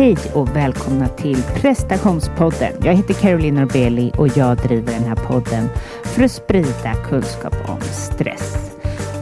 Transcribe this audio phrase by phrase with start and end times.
[0.00, 2.72] Hej och välkomna till prestationspodden.
[2.82, 5.68] Jag heter Caroline Norbeli och jag driver den här podden
[6.04, 8.72] för att sprida kunskap om stress.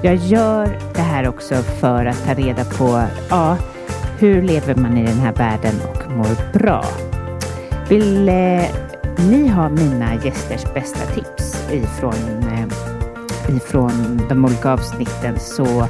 [0.02, 3.56] Jag gör det här också för att ta reda på ja,
[4.18, 6.84] hur lever man i den här världen och mår bra.
[7.88, 8.62] Vill eh,
[9.30, 15.88] ni ha mina gästers bästa tips ifrån, eh, ifrån de olika avsnitten så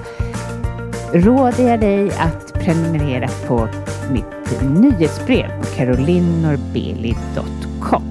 [1.13, 3.69] råder jag dig att prenumerera på
[4.11, 8.03] mitt nyhetsbrev på carolinnorbeli.com.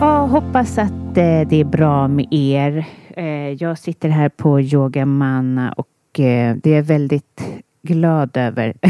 [0.00, 2.84] Jag hoppas att eh, det är bra med er.
[3.16, 7.42] Eh, jag sitter här på Yogamanna och eh, det är jag väldigt
[7.82, 8.74] glad över.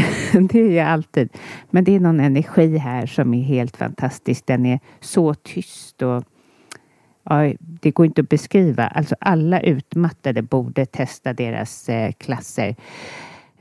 [0.49, 1.29] Det är jag alltid.
[1.69, 4.45] Men det är någon energi här som är helt fantastisk.
[4.45, 6.23] Den är så tyst och
[7.23, 8.87] ja, det går inte att beskriva.
[8.87, 12.75] Alltså alla utmattade borde testa deras klasser.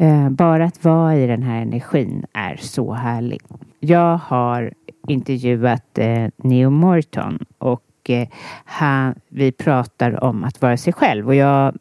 [0.01, 3.43] Eh, bara att vara i den här energin är så härlig.
[3.81, 4.73] Jag har
[5.09, 8.29] intervjuat eh, Neo Morton och eh,
[8.65, 11.77] han, vi pratar om att vara sig själv och jag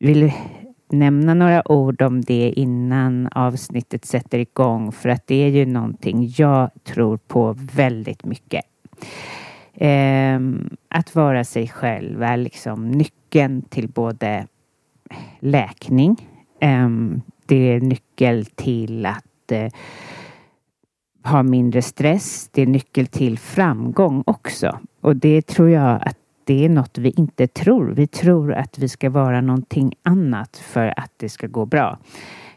[0.00, 0.32] vill
[0.90, 6.32] nämna några ord om det innan avsnittet sätter igång för att det är ju någonting
[6.36, 8.64] jag tror på väldigt mycket.
[9.74, 14.46] Ehm, att vara sig själv är liksom nyckeln till både
[15.40, 16.16] läkning
[16.60, 19.72] Ehm, det är nyckel till att eh,
[21.24, 22.48] ha mindre stress.
[22.52, 24.78] Det är nyckel till framgång också.
[25.00, 27.86] Och det tror jag att det är något vi inte tror.
[27.86, 31.98] Vi tror att vi ska vara någonting annat för att det ska gå bra.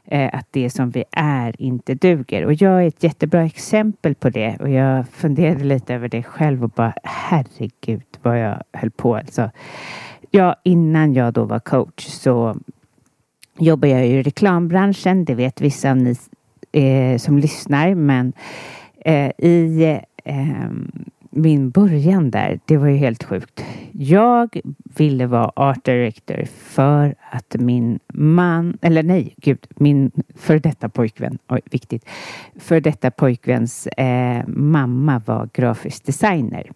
[0.06, 2.45] Eh, att det som vi är inte duger.
[2.45, 4.58] Och jag är ett jättebra exempel på det.
[4.59, 9.16] Och jag funderade lite över det själv och bara herregud vad jag höll på.
[9.16, 9.52] Alltså,
[10.32, 12.58] ja, innan jag då var coach så
[13.60, 15.26] jobbar jag i reklambranschen.
[15.26, 16.16] Det vet vissa av ni
[16.72, 17.95] eh, som lyssnar.
[17.95, 18.34] Men
[19.06, 20.70] eh, i eh,
[21.30, 23.64] min början där, det var ju helt sjukt.
[23.92, 24.60] Jag
[24.98, 31.38] ville vara art director för att min man, eller nej, gud, min för detta pojkvän,
[31.50, 32.06] oj, viktigt,
[32.60, 36.70] för detta pojkväns eh, mamma var grafisk designer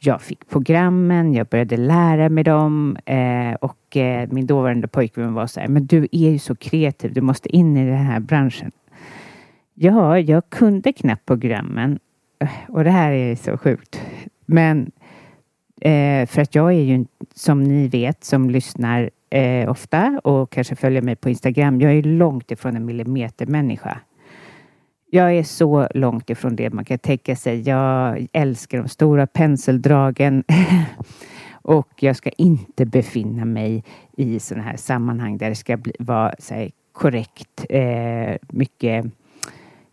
[0.00, 5.46] jag fick programmen, jag började lära mig dem eh, och eh, min dåvarande pojkvän var
[5.46, 8.72] så här, men du är ju så kreativ, du måste in i den här branschen.
[9.74, 11.98] Ja, jag kunde knappt programmen
[12.38, 14.00] eh, och det här är så sjukt.
[14.46, 14.90] Men
[15.80, 17.04] eh, för att jag är ju,
[17.34, 22.02] som ni vet, som lyssnar eh, ofta och kanske följer mig på Instagram, jag är
[22.02, 24.00] långt ifrån en millimetermänniska.
[25.10, 27.60] Jag är så långt ifrån det man kan tänka sig.
[27.60, 30.44] Jag älskar de stora penseldragen
[31.52, 33.84] och jag ska inte befinna mig
[34.16, 39.04] i sådana här sammanhang där det ska bli, vara här, korrekt, eh, mycket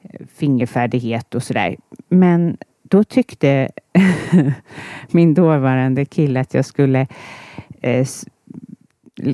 [0.02, 1.76] eh, fingerfärdighet och sådär.
[2.10, 3.70] Men då tyckte
[5.12, 7.08] min dåvarande kille att jag skulle
[7.82, 8.08] eh,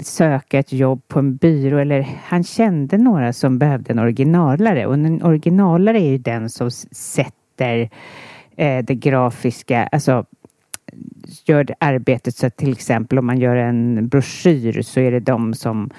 [0.02, 4.94] söka ett jobb på en byrå eller han kände några som behövde en originalare och
[4.94, 7.90] en originalare är ju den som sätter
[8.56, 10.26] eh, det grafiska, alltså
[11.46, 15.20] gör det arbetet så att till exempel om man gör en broschyr så är det
[15.20, 15.90] de som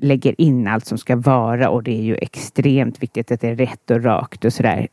[0.00, 3.56] lägger in allt som ska vara och det är ju extremt viktigt att det är
[3.56, 4.88] rätt och rakt och sådär.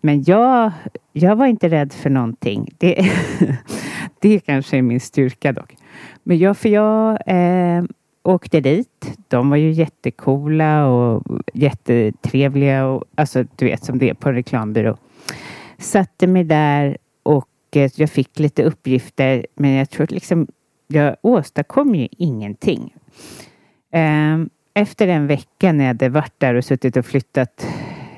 [0.00, 0.72] Men jag,
[1.12, 2.68] jag var inte rädd för någonting.
[2.78, 3.10] Det,
[4.20, 5.76] det kanske är min styrka dock.
[6.22, 7.84] Men jag, för jag eh,
[8.22, 9.18] åkte dit.
[9.28, 11.22] De var ju jättekola och
[11.54, 14.96] jättetrevliga och alltså du vet som det är på en reklambyrå.
[15.78, 20.46] Satte mig där och eh, jag fick lite uppgifter men jag tror att liksom
[20.86, 22.94] jag åstadkom ju ingenting.
[23.92, 24.38] Eh,
[24.74, 27.66] efter en vecka när jag hade varit där och suttit och flyttat,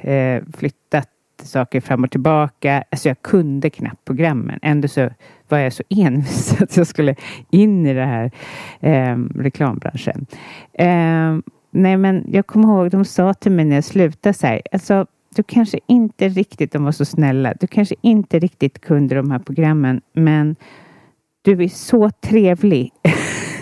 [0.02, 1.10] eh, flyttat
[1.42, 2.84] saker fram och tillbaka.
[2.90, 4.58] Alltså jag kunde knappt programmen.
[4.62, 5.10] Ändå så
[5.48, 7.14] var jag så envis att jag skulle
[7.50, 8.30] in i den här
[8.80, 10.26] eh, reklambranschen.
[10.72, 11.36] Eh,
[11.70, 14.62] nej, men jag kommer ihåg de sa till mig när jag slutade så här.
[14.72, 15.06] Alltså,
[15.36, 19.38] du kanske inte riktigt, de var så snälla, du kanske inte riktigt kunde de här
[19.38, 20.56] programmen, men
[21.42, 22.90] du är så trevlig.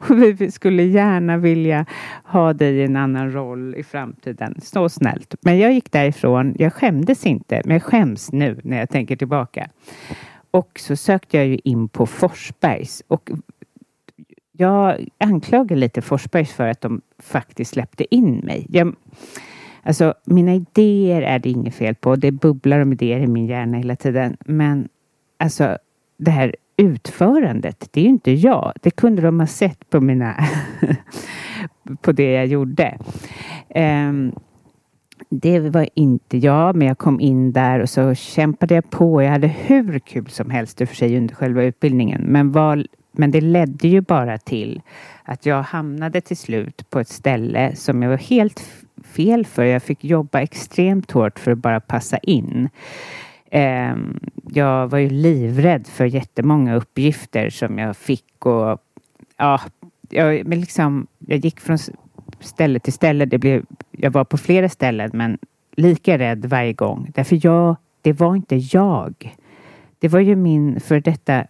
[0.00, 1.86] och vi skulle gärna vilja
[2.24, 4.60] ha dig i en annan roll i framtiden.
[4.62, 5.34] Så snällt.
[5.40, 6.54] Men jag gick därifrån.
[6.58, 9.68] Jag skämdes inte, men jag skäms nu när jag tänker tillbaka.
[10.50, 13.30] Och så sökte jag ju in på Forsbergs och
[14.52, 18.66] jag anklagar lite Forsbergs för att de faktiskt släppte in mig.
[18.68, 18.94] Jag,
[19.82, 22.16] alltså, mina idéer är det inget fel på.
[22.16, 24.36] Det bubblar om idéer i min hjärna hela tiden.
[24.40, 24.88] Men
[25.38, 25.78] alltså,
[26.16, 28.72] det här utförandet, det är ju inte jag.
[28.82, 30.44] Det kunde de ha sett på mina
[32.02, 32.98] på det jag gjorde.
[33.74, 34.32] Um,
[35.28, 39.22] det var inte jag, men jag kom in där och så kämpade jag på.
[39.22, 42.22] Jag hade hur kul som helst i och för sig under själva utbildningen.
[42.22, 44.82] Men, var, men det ledde ju bara till
[45.24, 48.70] att jag hamnade till slut på ett ställe som jag var helt
[49.04, 49.64] fel för.
[49.64, 52.68] Jag fick jobba extremt hårt för att bara passa in.
[53.50, 53.96] Eh,
[54.52, 58.82] jag var ju livrädd för jättemånga uppgifter som jag fick och
[59.36, 59.60] ja,
[60.08, 61.78] jag, men liksom, jag gick från
[62.40, 63.24] ställe till ställe.
[63.24, 65.38] Det blev, jag var på flera ställen men
[65.76, 67.10] lika rädd varje gång.
[67.14, 69.36] Därför jag, det var inte jag.
[69.98, 71.46] Det var ju min för detta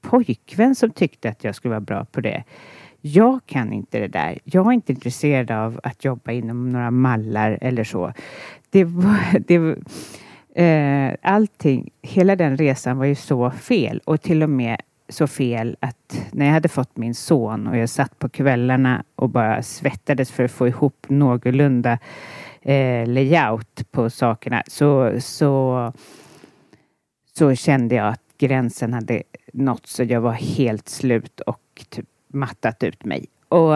[0.00, 2.44] pojkvän som tyckte att jag skulle vara bra på det.
[3.00, 4.38] Jag kan inte det där.
[4.44, 8.12] Jag är inte intresserad av att jobba inom några mallar eller så.
[8.70, 9.76] Det var, det var,
[10.54, 15.76] eh, allting, hela den resan var ju så fel och till och med så fel
[15.80, 20.30] att när jag hade fått min son och jag satt på kvällarna och bara svettades
[20.30, 21.98] för att få ihop någorlunda
[22.62, 25.92] eh, layout på sakerna så, så,
[27.38, 29.22] så kände jag att gränsen hade
[29.52, 33.26] nått så jag var helt slut och typ mattat ut mig.
[33.48, 33.74] Och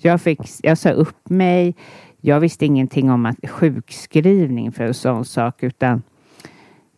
[0.00, 1.74] jag, fick, jag sa upp mig.
[2.20, 6.02] Jag visste ingenting om att sjukskrivning för en sån sak utan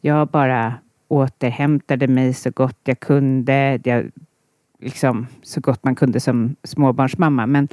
[0.00, 0.74] jag bara
[1.08, 3.80] återhämtade mig så gott jag kunde.
[3.84, 4.10] Jag,
[4.80, 7.46] liksom, så gott man kunde som småbarnsmamma.
[7.46, 7.68] Men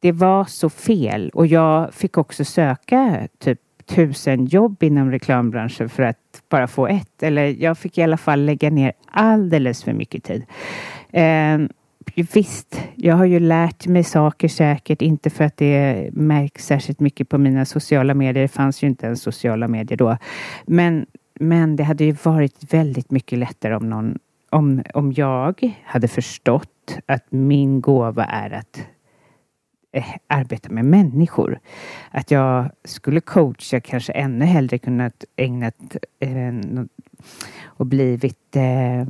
[0.00, 6.02] det var så fel och jag fick också söka typ tusen jobb inom reklambranschen för
[6.02, 7.22] att bara få ett.
[7.22, 10.44] Eller jag fick i alla fall lägga ner alldeles för mycket tid.
[11.10, 11.58] Eh,
[12.14, 17.28] visst, jag har ju lärt mig saker säkert, inte för att det märks särskilt mycket
[17.28, 18.42] på mina sociala medier.
[18.42, 20.16] Det fanns ju inte ens sociala medier då.
[20.66, 21.06] Men
[21.40, 24.18] men det hade ju varit väldigt mycket lättare om någon
[24.50, 28.80] om, om jag hade förstått att min gåva är att
[29.92, 31.60] eh, arbeta med människor.
[32.10, 36.52] Att jag skulle coacha kanske ännu hellre kunnat ägnat eh,
[37.64, 39.06] och blivit eh,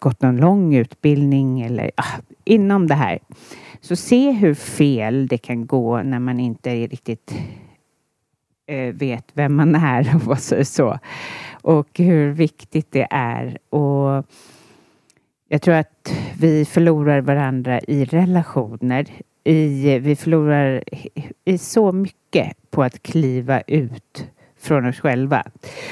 [0.00, 3.18] gått någon lång utbildning eller ah, inom det här.
[3.80, 7.34] Så se hur fel det kan gå när man inte riktigt
[8.66, 10.64] eh, vet vem man är och vad så.
[10.64, 10.98] så
[11.62, 13.58] och hur viktigt det är.
[13.70, 14.26] Och
[15.48, 19.06] jag tror att vi förlorar varandra i relationer.
[19.44, 20.82] I, vi förlorar
[21.44, 24.26] i så mycket på att kliva ut
[24.60, 25.44] från oss själva.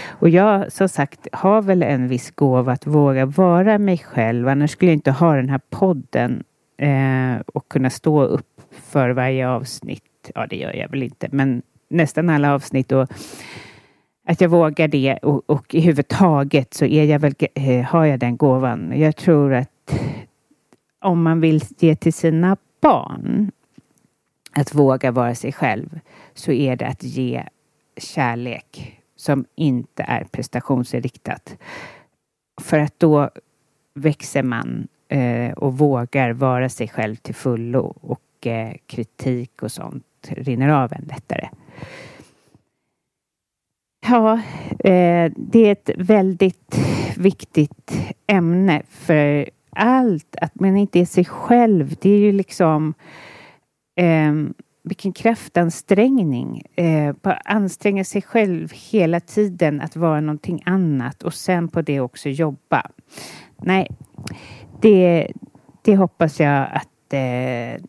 [0.08, 4.48] Och jag som sagt har väl en viss gåva att våga vara mig själv.
[4.48, 6.44] Annars skulle jag inte ha den här podden
[6.76, 10.30] eh, och kunna stå upp för varje avsnitt.
[10.34, 12.92] Ja, det gör jag väl inte, men nästan alla avsnitt.
[12.92, 13.08] Och
[14.26, 18.04] att jag vågar det och, och i huvud taget så är jag väl, eh, har
[18.04, 18.92] jag den gåvan.
[18.96, 19.94] Jag tror att
[21.00, 23.50] om man vill ge till sina barn
[24.52, 26.00] att våga vara sig själv
[26.34, 27.44] så är det att ge
[27.98, 31.56] kärlek som inte är prestationsinriktat.
[32.60, 33.30] För att då
[33.94, 40.04] växer man eh, och vågar vara sig själv till fullo och eh, kritik och sånt
[40.28, 41.48] rinner av en lättare.
[44.06, 44.32] Ja,
[44.78, 46.78] eh, det är ett väldigt
[47.16, 51.94] viktigt ämne för allt, att man inte är sig själv.
[52.00, 52.94] Det är ju liksom
[53.96, 54.32] eh,
[54.88, 56.62] vilken kraftansträngning.
[56.76, 62.00] Eh, bara anstränga sig själv hela tiden att vara någonting annat och sen på det
[62.00, 62.90] också jobba.
[63.56, 63.88] Nej,
[64.80, 65.28] det,
[65.82, 67.82] det hoppas jag att eh,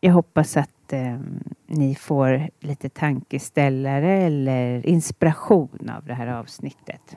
[0.00, 1.18] jag hoppas att eh,
[1.66, 7.16] ni får lite tankeställare eller inspiration av det här avsnittet.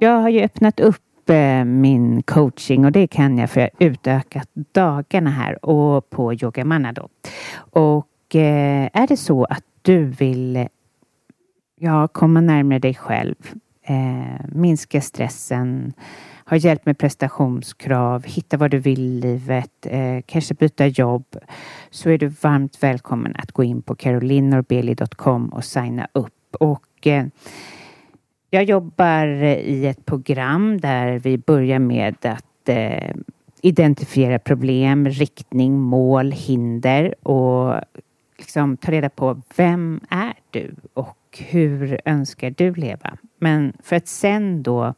[0.00, 3.86] Jag har ju öppnat upp eh, min coaching och det kan jag för jag har
[3.86, 7.08] utökat dagarna här och på Yogamanna då.
[7.70, 10.68] Och eh, är det så att du vill
[11.78, 13.34] ja, komma närmare dig själv,
[13.82, 15.92] eh, minska stressen,
[16.46, 21.36] ha hjälp med prestationskrav, hitta vad du vill i livet, eh, kanske byta jobb,
[21.90, 26.56] så är du varmt välkommen att gå in på carolinorbeli.com och signa upp.
[26.60, 27.26] Och eh,
[28.50, 33.14] jag jobbar i ett program där vi börjar med att eh,
[33.62, 37.80] identifiera problem, riktning, mål, hinder och
[38.38, 43.16] liksom ta reda på vem är du och hur önskar du leva?
[43.38, 44.94] Men för att sen då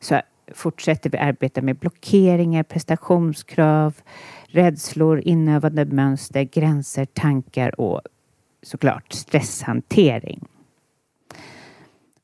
[0.00, 0.20] så
[0.54, 3.94] fortsätter vi arbeta med blockeringar, prestationskrav,
[4.46, 8.00] rädslor, inövande mönster, gränser, tankar och
[8.62, 10.48] såklart stresshantering.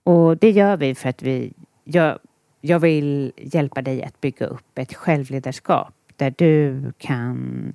[0.03, 1.53] Och det gör vi för att vi,
[1.85, 2.19] jag,
[2.61, 7.73] jag vill hjälpa dig att bygga upp ett självledarskap där du kan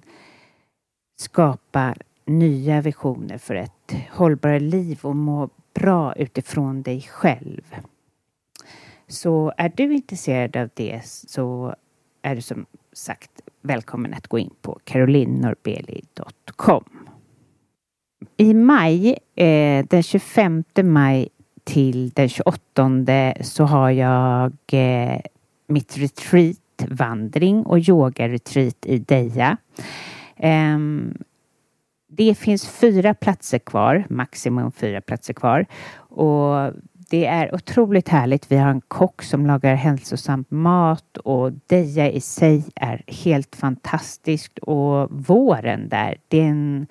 [1.20, 7.76] skapa nya visioner för ett hållbarare liv och må bra utifrån dig själv.
[9.12, 11.76] Så är du intresserad av det så
[12.22, 16.84] är du som sagt välkommen att gå in på carolinnorbeli.com.
[18.38, 21.30] I maj, eh, den 25 maj
[21.64, 25.20] till den 28 så har jag eh,
[25.68, 29.58] mitt retreat, vandring och yogaretreat i Deja.
[30.36, 30.80] Eh,
[32.08, 35.66] det finns fyra platser kvar, maximum fyra platser kvar.
[35.98, 36.74] Och
[37.12, 38.52] det är otroligt härligt.
[38.52, 44.58] Vi har en kock som lagar hälsosam mat och Deja i sig är helt fantastiskt
[44.60, 46.88] och våren där, den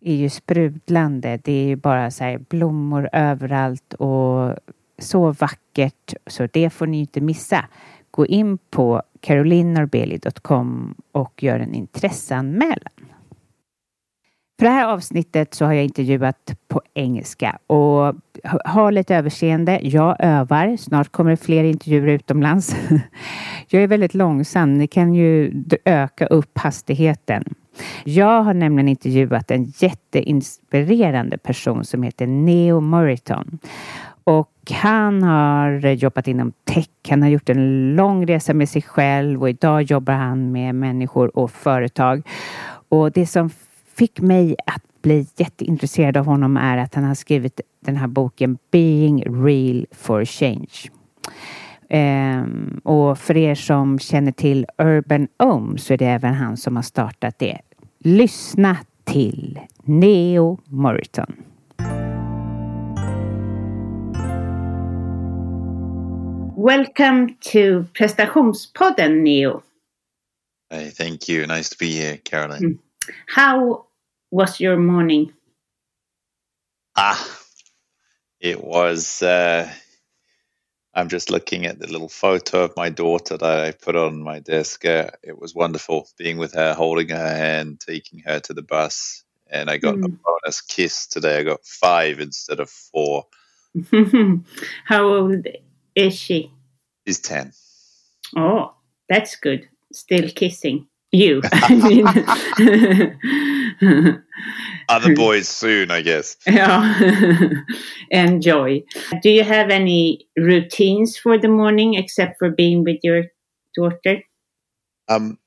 [0.00, 1.40] är ju sprudlande.
[1.44, 4.54] Det är ju bara så här blommor överallt och
[4.98, 7.64] så vackert så det får ni inte missa.
[8.10, 13.08] Gå in på carolinnorbeli.com och gör en intresseanmälan.
[14.58, 18.14] För det här avsnittet så har jag intervjuat på engelska och
[18.64, 19.80] ha lite överseende.
[19.82, 20.76] Jag övar.
[20.76, 22.76] Snart kommer det fler intervjuer utomlands.
[23.68, 24.74] Jag är väldigt långsam.
[24.74, 27.44] Ni kan ju öka upp hastigheten.
[28.04, 33.58] Jag har nämligen intervjuat en jätteinspirerande person som heter Neo Moriton.
[34.24, 36.88] Och han har jobbat inom tech.
[37.08, 41.38] Han har gjort en lång resa med sig själv och idag jobbar han med människor
[41.38, 42.22] och företag.
[42.88, 43.50] Och det som
[43.98, 48.58] fick mig att bli jätteintresserad av honom är att han har skrivit den här boken
[48.70, 50.90] Being Real for Change.
[51.90, 56.76] Um, och för er som känner till Urban Ohm så är det även han som
[56.76, 57.58] har startat det.
[57.98, 61.32] Lyssna till Neo Moriton.
[66.56, 69.62] Welcome to prestationspodden Neo.
[70.70, 71.46] Hey, thank you.
[71.46, 72.64] Nice to be here, Caroline.
[72.66, 72.78] Mm.
[73.26, 73.87] How
[74.30, 75.32] was your morning?
[76.96, 77.40] Ah,
[78.40, 79.22] it was.
[79.22, 79.70] Uh,
[80.94, 84.40] I'm just looking at the little photo of my daughter that I put on my
[84.40, 84.84] desk.
[84.84, 89.22] Uh, it was wonderful being with her, holding her hand, taking her to the bus.
[89.50, 90.04] And I got mm.
[90.04, 91.38] a bonus kiss today.
[91.38, 93.26] I got five instead of four.
[94.84, 95.46] How old
[95.94, 96.52] is she?
[97.06, 97.52] She's 10.
[98.36, 98.74] Oh,
[99.08, 99.68] that's good.
[99.92, 101.42] Still kissing you.
[104.88, 106.36] Other boys soon, I guess.
[106.46, 107.62] Yeah.
[108.10, 108.82] Enjoy.
[109.22, 113.24] Do you have any routines for the morning except for being with your
[113.76, 114.22] daughter?
[115.08, 115.38] Um,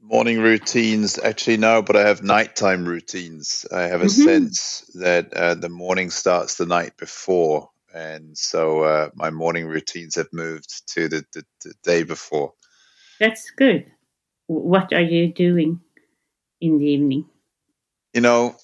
[0.00, 3.66] morning routines, actually, no, but I have nighttime routines.
[3.72, 4.22] I have a mm-hmm.
[4.22, 7.70] sense that uh, the morning starts the night before.
[7.94, 12.52] and so uh, my morning routines have moved to the, the, the day before.
[13.18, 13.90] That's good.
[14.48, 15.80] What are you doing
[16.60, 17.26] in the evening?
[18.12, 18.56] You know,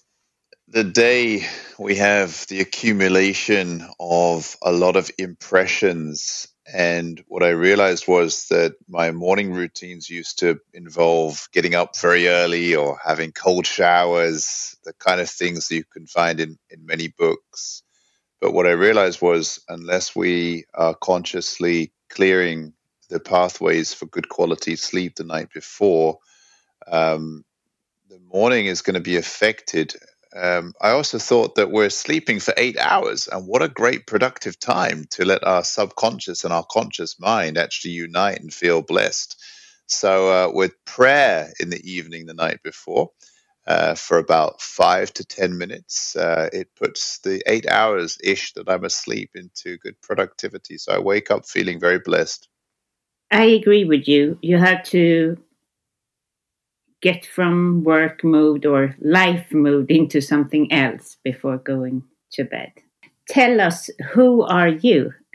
[0.67, 1.47] the day
[1.79, 8.75] we have the accumulation of a lot of impressions and what I realized was that
[8.89, 14.95] my morning routines used to involve getting up very early or having cold showers, the
[14.95, 17.83] kind of things that you can find in, in many books.
[18.41, 22.73] But what I realized was unless we are consciously clearing
[23.15, 26.19] the pathways for good quality sleep the night before,
[26.89, 27.45] um,
[28.11, 29.95] the morning is going to be affected
[30.37, 34.61] um, I also thought that we're sleeping for eight hours, and what a great productive
[34.61, 39.37] time to let our subconscious and our conscious mind actually unite and feel blessed.
[39.87, 43.11] So, uh, with prayer in the evening the night before,
[43.67, 46.17] uh, for about five to 10 minutes.
[46.17, 50.79] Uh, it puts the eight hours ish that I'm asleep into good productivity.
[50.79, 52.49] So I wake up feeling very blessed.
[53.35, 54.39] I agree with you.
[54.43, 55.37] You have to
[57.03, 62.71] get from work mode or life mode into something else before going to bed.
[63.29, 65.13] Tell us, who are you?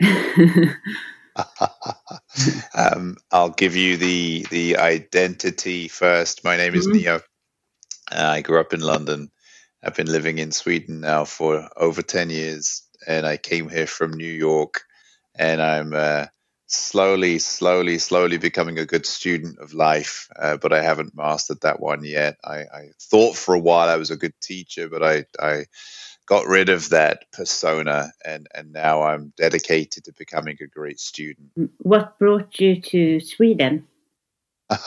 [2.74, 6.42] um, I'll give you the the identity first.
[6.42, 6.96] My name is mm-hmm.
[6.96, 7.16] Neo.
[8.10, 9.30] Uh, I grew up in London.
[9.84, 14.12] I've been living in Sweden now for over ten years, and I came here from
[14.12, 14.84] New York.
[15.38, 16.26] And I'm uh,
[16.70, 21.80] slowly, slowly, slowly becoming a good student of life, uh, but I haven't mastered that
[21.80, 22.38] one yet.
[22.44, 25.64] I, I, thought for a while I was a good teacher, but I, I
[26.26, 31.50] got rid of that persona, and, and now I'm dedicated to becoming a great student.
[31.78, 33.88] What brought you to Sweden?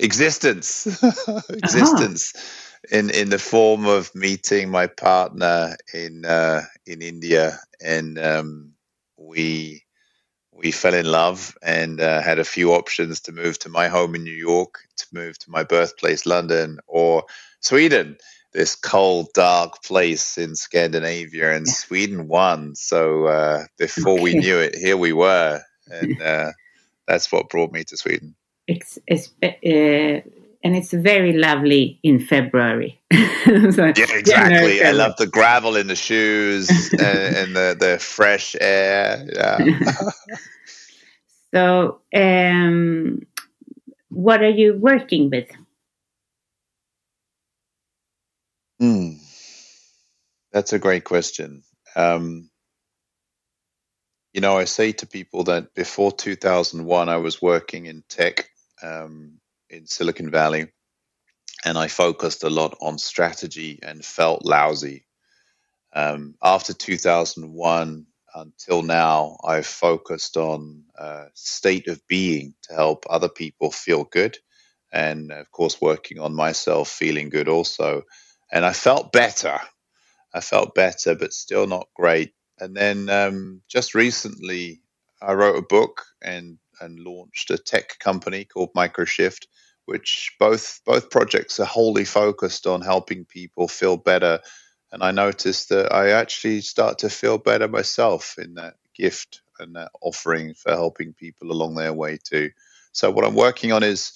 [0.00, 0.86] Existence,
[1.50, 2.32] existence.
[2.34, 2.66] Uh-huh.
[2.90, 8.72] In, in the form of meeting my partner in uh, in India, and um,
[9.18, 9.84] we
[10.62, 14.14] we fell in love and uh, had a few options to move to my home
[14.14, 17.24] in New York, to move to my birthplace, London, or
[17.60, 18.18] Sweden,
[18.52, 21.54] this cold, dark place in Scandinavia.
[21.54, 21.72] And yeah.
[21.72, 22.74] Sweden won.
[22.74, 24.22] So uh, before okay.
[24.22, 25.60] we knew it, here we were.
[25.92, 26.52] And uh,
[27.08, 28.36] that's what brought me to Sweden.
[28.68, 30.20] It's, it's uh,
[30.62, 33.00] and it's very lovely in February.
[33.12, 34.84] so, yeah, exactly.
[34.84, 39.26] I love the gravel in the shoes and, and, the, the fresh air.
[39.32, 39.80] Yeah.
[41.54, 43.22] so, um,
[44.10, 45.48] what are you working with?
[48.78, 49.12] Hmm.
[50.52, 51.62] That's a great question.
[51.96, 52.50] Um,
[54.32, 58.48] you know, I say to people that before 2001, I was working in tech.
[58.82, 59.39] Um,
[59.70, 60.68] in Silicon Valley,
[61.64, 65.06] and I focused a lot on strategy and felt lousy.
[65.92, 73.28] Um, after 2001 until now, I've focused on uh, state of being to help other
[73.28, 74.38] people feel good,
[74.92, 78.02] and of course, working on myself feeling good also.
[78.52, 79.58] And I felt better.
[80.34, 82.32] I felt better, but still not great.
[82.58, 84.80] And then um, just recently,
[85.22, 89.46] I wrote a book and and launched a tech company called Microshift,
[89.86, 94.40] which both both projects are wholly focused on helping people feel better.
[94.92, 99.74] And I noticed that I actually start to feel better myself in that gift and
[99.76, 102.50] that offering for helping people along their way too.
[102.92, 104.12] So what I'm working on is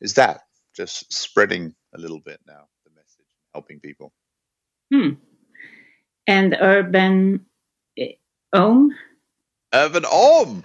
[0.00, 0.40] is that
[0.74, 4.12] just spreading a little bit now the message, helping people.
[4.92, 5.14] Hmm.
[6.26, 7.46] And urban
[7.96, 8.14] eh,
[8.52, 8.90] om.
[9.72, 10.64] Urban om.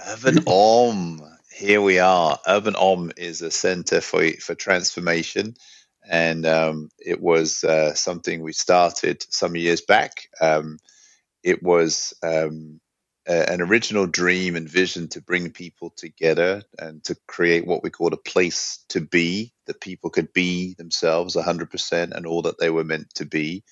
[0.00, 2.38] Urban om here we are.
[2.46, 5.54] Urban Om is a center for for transformation,
[6.06, 10.28] and um, it was uh, something we started some years back.
[10.38, 10.78] Um,
[11.42, 12.78] it was um,
[13.26, 17.88] a, an original dream and vision to bring people together and to create what we
[17.88, 22.68] call a place to be that people could be themselves 100% and all that they
[22.68, 23.64] were meant to be.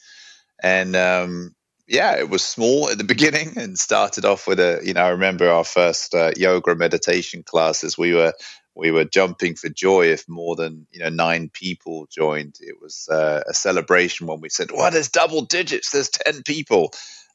[0.62, 1.54] And um,
[1.86, 5.10] yeah, it was small at the beginning and started off with a, you know, I
[5.10, 7.98] remember our first uh, yoga meditation classes.
[7.98, 8.32] We were
[8.76, 12.56] we were jumping for joy if more than you know nine people joined.
[12.60, 15.90] It was uh, a celebration when we said, "Well, there's double digits.
[15.90, 16.92] There's ten people."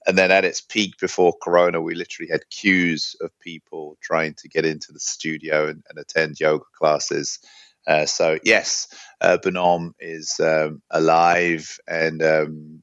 [0.08, 4.48] And then at its peak before Corona, we literally had queues of people trying to
[4.48, 7.40] get into the studio and, and attend yoga classes.
[7.86, 8.88] Uh, so yes,
[9.22, 12.82] Urban Om is um, alive and um,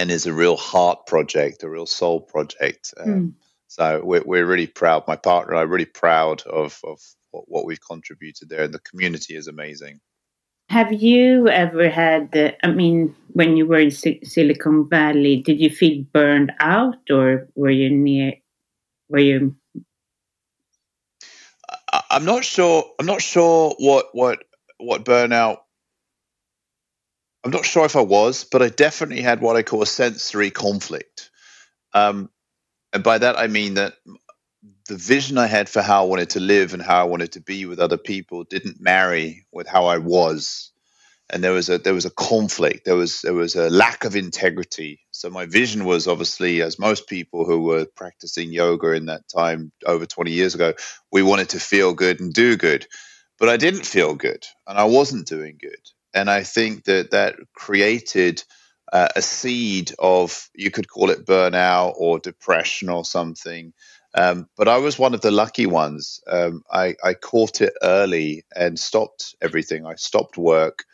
[0.00, 2.94] and is a real heart project, a real soul project.
[2.96, 3.32] Um, mm.
[3.68, 5.06] So we're, we're really proud.
[5.06, 6.98] My partner and I are really proud of, of
[7.32, 10.00] what, we've contributed there, and the community is amazing.
[10.70, 15.60] Have you ever had, uh, I mean, when you were in si Silicon Valley, did
[15.60, 18.34] you feel burned out or were you near,
[19.10, 19.54] were you?
[22.08, 22.84] I'm not sure.
[22.98, 24.44] I'm not sure what, what,
[24.78, 25.58] what burnout
[27.44, 30.50] I'm not sure if I was, but I definitely had what I call a sensory
[30.50, 31.30] conflict.
[31.94, 32.30] Um,
[32.92, 33.94] and by that I mean that
[34.88, 37.40] the vision I had for how I wanted to live and how I wanted to
[37.40, 40.72] be with other people didn't marry with how I was,
[41.30, 42.84] and there was a there was a conflict.
[42.84, 45.00] There was there was a lack of integrity.
[45.12, 49.70] So my vision was obviously, as most people who were practicing yoga in that time
[49.86, 50.74] over 20 years ago,
[51.12, 52.86] we wanted to feel good and do good,
[53.38, 55.80] but I didn't feel good and I wasn't doing good,
[56.14, 58.42] and I think that that created
[58.92, 63.72] uh, a seed of you could call it burnout or depression or something.
[64.14, 66.20] Um, but I was one of the lucky ones.
[66.26, 69.86] Um, I, I, caught it early and stopped everything.
[69.86, 70.84] I stopped work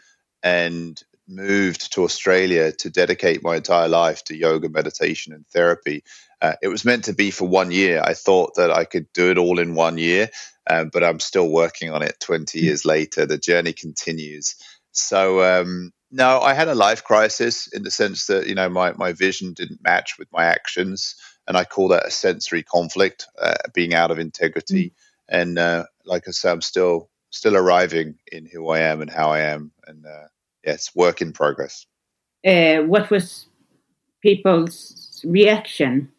[0.42, 6.04] and moved to Australia to dedicate my entire life to yoga, meditation, and therapy.
[6.42, 8.02] Uh, it was meant to be for one year.
[8.04, 10.28] I thought that I could do it all in one year,
[10.68, 13.24] uh, but I'm still working on it 20 years later.
[13.24, 14.56] The journey continues.
[14.96, 18.92] So, um, no, I had a life crisis in the sense that you know my
[18.92, 23.54] my vision didn't match with my actions, and I call that a sensory conflict, uh,
[23.74, 24.86] being out of integrity.
[24.86, 24.92] Mm.
[25.28, 29.30] And uh, like I said, I'm still still arriving in who I am and how
[29.30, 30.28] I am, and uh,
[30.64, 31.86] yes, work in progress.
[32.46, 33.46] Uh, what was
[34.22, 36.10] people's reaction?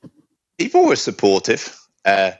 [0.57, 1.79] People were supportive.
[2.03, 2.31] Uh,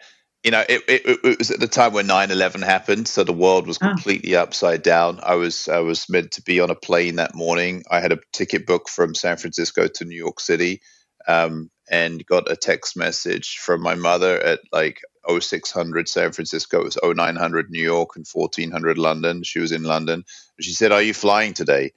[0.44, 3.68] you know, it, it, it, was at the time when 9-11 happened, so the world
[3.68, 3.90] was ah.
[3.90, 4.44] completely oh.
[4.44, 5.20] upside down.
[5.24, 7.84] I was I was meant to be on a plane that morning.
[7.90, 10.82] I had a ticket book from San Francisco to New York City,
[11.28, 16.82] um, and got a text message from my mother at like 0600 San Francisco.
[16.82, 19.44] It was 0900 New York and 1400 London.
[19.44, 20.24] She was in London.
[20.62, 21.92] She said, "Are you flying today?"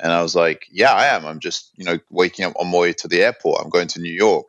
[0.00, 1.24] And I was like, "Yeah, I am.
[1.24, 3.62] I'm just you know waking up on my way to the airport.
[3.62, 4.48] I'm going to New York."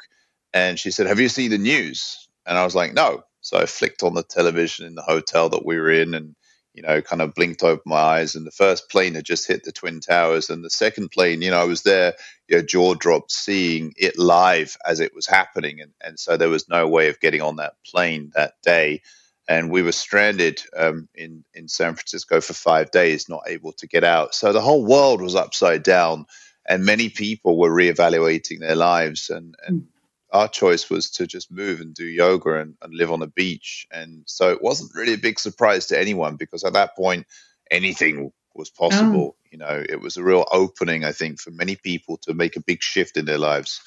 [0.53, 3.67] And she said, "Have you seen the news?" And I was like, "No." So I
[3.67, 6.35] flicked on the television in the hotel that we were in and,
[6.73, 8.35] you know, kind of blinked open my eyes.
[8.35, 10.49] And the first plane had just hit the Twin Towers.
[10.49, 12.15] And the second plane, you know, I was there,
[12.49, 15.79] you know, jaw dropped seeing it live as it was happening.
[15.79, 19.03] And, and so there was no way of getting on that plane that day.
[19.47, 23.87] And we were stranded um, in, in San Francisco for five days, not able to
[23.87, 24.33] get out.
[24.33, 26.25] So the whole world was upside down
[26.67, 29.94] and many people were reevaluating their lives and, and hmm
[30.31, 33.87] our choice was to just move and do yoga and, and live on a beach.
[33.91, 37.25] And so it wasn't really a big surprise to anyone because at that point,
[37.71, 39.35] anything was possible.
[39.35, 39.47] Oh.
[39.51, 42.63] You know, it was a real opening, I think, for many people to make a
[42.63, 43.81] big shift in their lives.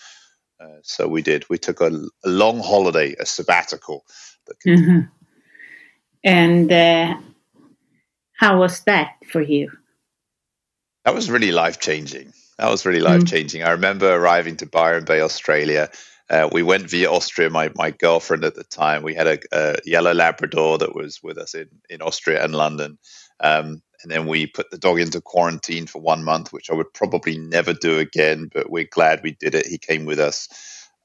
[0.61, 1.49] Uh, so we did.
[1.49, 1.91] We took a,
[2.25, 4.05] a, long holiday, a sabbatical.
[4.67, 5.01] Mm-hmm.
[6.25, 7.15] And uh,
[8.33, 9.71] how was that for you?
[11.05, 12.33] That was really life changing.
[12.59, 13.61] That was really life changing.
[13.61, 13.69] Mm-hmm.
[13.69, 15.91] I remember arriving to Byron Bay, Australia,
[16.31, 17.51] uh, we went via Austria.
[17.51, 21.39] My my girlfriend at the time, we had a, a yellow Labrador that was with
[21.39, 22.99] us in in Austria and London.
[23.41, 26.93] Um, and then we put the dog into quarantine for one month, which I would
[26.95, 28.51] probably never do again.
[28.53, 29.67] But we're glad we did it.
[29.67, 30.49] He came with us.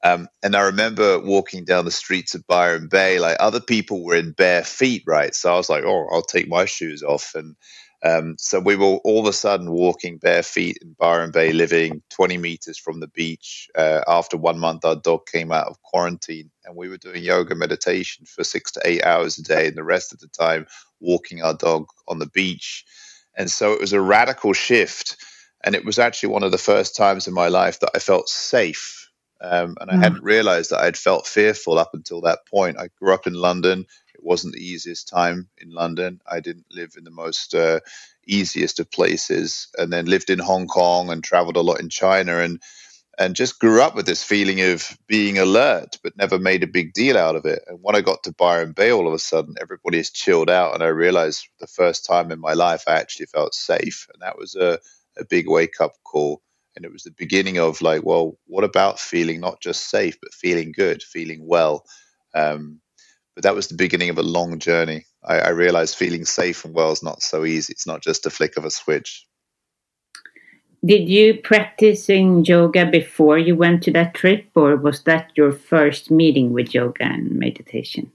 [0.04, 4.16] Um, and I remember walking down the streets of Byron Bay, like other people were
[4.16, 5.34] in bare feet, right?
[5.34, 7.32] So I was like, oh, I'll take my shoes off.
[7.34, 7.56] And
[8.04, 12.02] um, so we were all of a sudden walking bare feet in Byron Bay, living
[12.10, 13.68] 20 meters from the beach.
[13.74, 17.54] Uh, after one month, our dog came out of quarantine, and we were doing yoga
[17.54, 20.66] meditation for six to eight hours a day, and the rest of the time
[21.00, 22.84] walking our dog on the beach.
[23.36, 25.16] And so it was a radical shift.
[25.64, 28.28] And it was actually one of the first times in my life that I felt
[28.28, 29.10] safe.
[29.40, 30.02] Um, and I mm.
[30.02, 32.78] hadn't realized that I'd felt fearful up until that point.
[32.78, 33.86] I grew up in London
[34.24, 36.20] wasn't the easiest time in London.
[36.30, 37.80] I didn't live in the most uh,
[38.26, 42.38] easiest of places, and then lived in Hong Kong and traveled a lot in China,
[42.38, 42.60] and
[43.18, 46.92] and just grew up with this feeling of being alert, but never made a big
[46.92, 47.62] deal out of it.
[47.68, 50.74] And when I got to Byron Bay, all of a sudden everybody is chilled out,
[50.74, 54.38] and I realized the first time in my life I actually felt safe, and that
[54.38, 54.80] was a
[55.16, 56.42] a big wake up call.
[56.76, 60.34] And it was the beginning of like, well, what about feeling not just safe, but
[60.34, 61.84] feeling good, feeling well?
[62.34, 62.80] Um,
[63.34, 65.06] but that was the beginning of a long journey.
[65.24, 67.72] I, I realized feeling safe and well is not so easy.
[67.72, 69.26] It's not just a flick of a switch.
[70.84, 76.10] Did you practicing yoga before you went to that trip, or was that your first
[76.10, 78.12] meeting with yoga and meditation?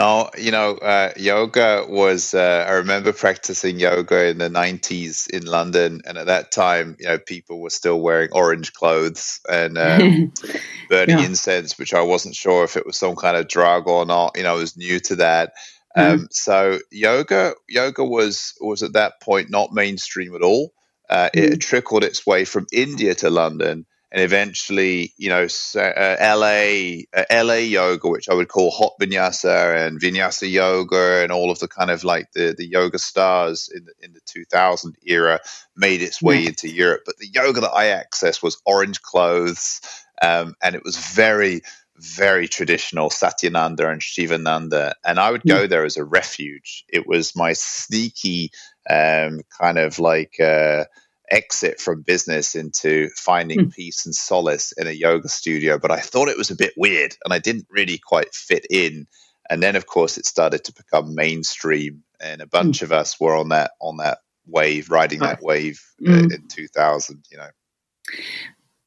[0.00, 2.32] No, you know, uh, yoga was.
[2.32, 7.06] Uh, I remember practicing yoga in the '90s in London, and at that time, you
[7.06, 10.32] know, people were still wearing orange clothes and um,
[10.88, 11.26] burning yeah.
[11.26, 14.38] incense, which I wasn't sure if it was some kind of drug or not.
[14.38, 15.52] You know, I was new to that.
[15.94, 16.24] Um, mm-hmm.
[16.30, 20.72] So yoga, yoga was was at that point not mainstream at all.
[21.10, 21.52] Uh, mm-hmm.
[21.52, 25.46] It trickled its way from India to London, and eventually, you know,
[25.76, 31.30] uh, LA, uh, LA yoga, which I would call hot vinyasa and vinyasa yoga, and
[31.30, 34.96] all of the kind of like the, the yoga stars in the, in the 2000
[35.04, 35.38] era
[35.76, 37.02] made its way into Europe.
[37.06, 39.80] But the yoga that I accessed was orange clothes,
[40.20, 41.62] um, and it was very,
[41.96, 44.94] very traditional Satyananda and Shivananda.
[45.04, 46.84] And I would go there as a refuge.
[46.88, 48.50] It was my sneaky
[48.88, 50.40] um, kind of like.
[50.40, 50.84] Uh,
[51.30, 53.74] exit from business into finding mm.
[53.74, 55.78] peace and solace in a yoga studio.
[55.78, 59.06] But I thought it was a bit weird and I didn't really quite fit in.
[59.48, 62.82] And then, of course, it started to become mainstream, and a bunch mm.
[62.82, 66.32] of us were on that on that wave, riding that wave mm.
[66.32, 67.24] in 2000.
[67.32, 67.50] You know.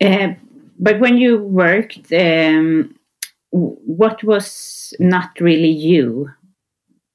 [0.02, 0.34] Uh,
[0.80, 2.96] but when you worked, um,
[3.52, 6.32] what was not really you?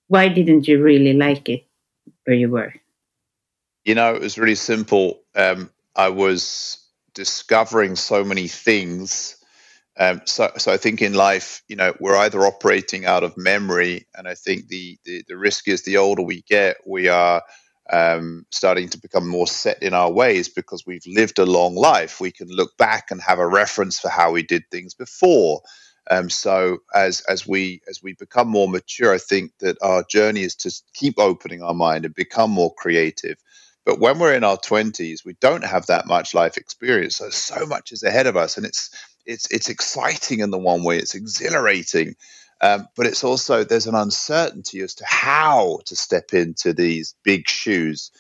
[0.09, 1.67] Why didn't you really like it
[2.25, 2.75] where you were?
[3.89, 5.23] You know, it was really simple.
[5.35, 6.79] Um, I was
[7.15, 9.39] discovering so many things.
[9.99, 14.07] Um, so, so I think in life, you know, we're either operating out of memory,
[14.15, 17.43] and I think the the, the risk is the older we get, we are
[17.91, 22.21] um, starting to become more set in our ways because we've lived a long life.
[22.21, 25.63] We can look back and have a reference for how we did things before.
[26.11, 30.43] Um, so as as we as we become more mature, I think that our journey
[30.43, 33.39] is to keep opening our mind and become more creative.
[33.89, 37.17] But when we're in our 20s, we don't have that much life experience.
[37.17, 38.59] So so much is ahead of us.
[38.59, 38.91] And it's
[39.25, 42.15] it's it's exciting in the one way, it's exhilarating.
[42.61, 47.49] Um, but it's also there's an uncertainty as to how to step into these big
[47.49, 48.11] shoes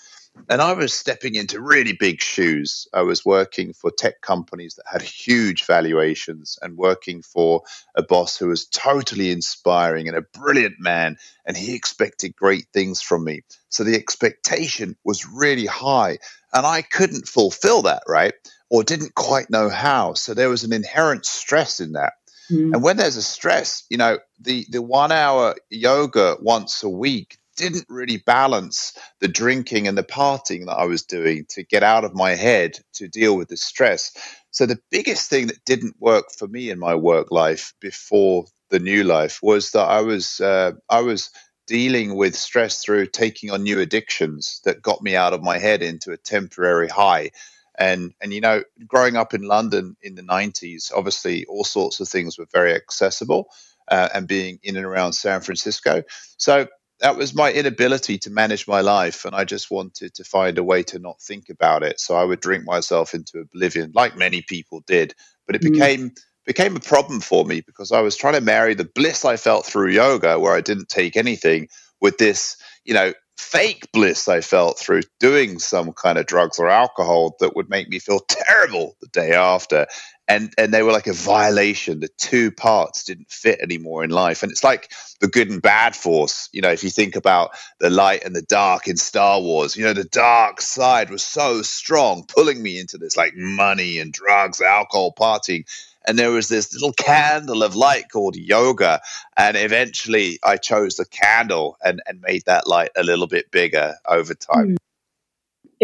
[0.48, 2.88] and I was stepping into really big shoes.
[2.92, 7.62] I was working for tech companies that had huge valuations and working for
[7.94, 11.16] a boss who was totally inspiring and a brilliant man.
[11.44, 13.42] And he expected great things from me.
[13.68, 16.18] So the expectation was really high.
[16.52, 18.34] And I couldn't fulfill that, right?
[18.70, 20.14] Or didn't quite know how.
[20.14, 22.14] So there was an inherent stress in that.
[22.50, 22.74] Mm.
[22.74, 27.37] And when there's a stress, you know, the, the one hour yoga once a week
[27.58, 32.04] didn't really balance the drinking and the partying that I was doing to get out
[32.04, 34.16] of my head to deal with the stress.
[34.52, 38.78] So the biggest thing that didn't work for me in my work life before the
[38.78, 41.30] new life was that I was uh, I was
[41.66, 45.82] dealing with stress through taking on new addictions that got me out of my head
[45.82, 47.30] into a temporary high.
[47.76, 52.08] And and you know, growing up in London in the '90s, obviously all sorts of
[52.08, 53.48] things were very accessible.
[53.90, 56.02] Uh, and being in and around San Francisco.
[56.36, 56.66] So
[57.00, 60.64] that was my inability to manage my life and i just wanted to find a
[60.64, 64.42] way to not think about it so i would drink myself into oblivion like many
[64.42, 65.14] people did
[65.46, 65.72] but it mm.
[65.72, 66.12] became
[66.46, 69.66] became a problem for me because i was trying to marry the bliss i felt
[69.66, 71.68] through yoga where i didn't take anything
[72.00, 76.68] with this you know fake bliss I felt through doing some kind of drugs or
[76.68, 79.86] alcohol that would make me feel terrible the day after.
[80.28, 82.00] And and they were like a violation.
[82.00, 84.42] The two parts didn't fit anymore in life.
[84.42, 86.50] And it's like the good and bad force.
[86.52, 89.84] You know, if you think about the light and the dark in Star Wars, you
[89.84, 94.60] know, the dark side was so strong, pulling me into this like money and drugs,
[94.60, 95.64] alcohol, partying
[96.08, 99.00] and there was this little candle of light called yoga
[99.36, 103.94] and eventually i chose the candle and, and made that light a little bit bigger
[104.06, 104.76] over time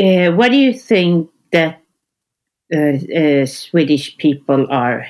[0.03, 1.84] uh, what do you think that
[2.73, 5.07] uh, uh, swedish people are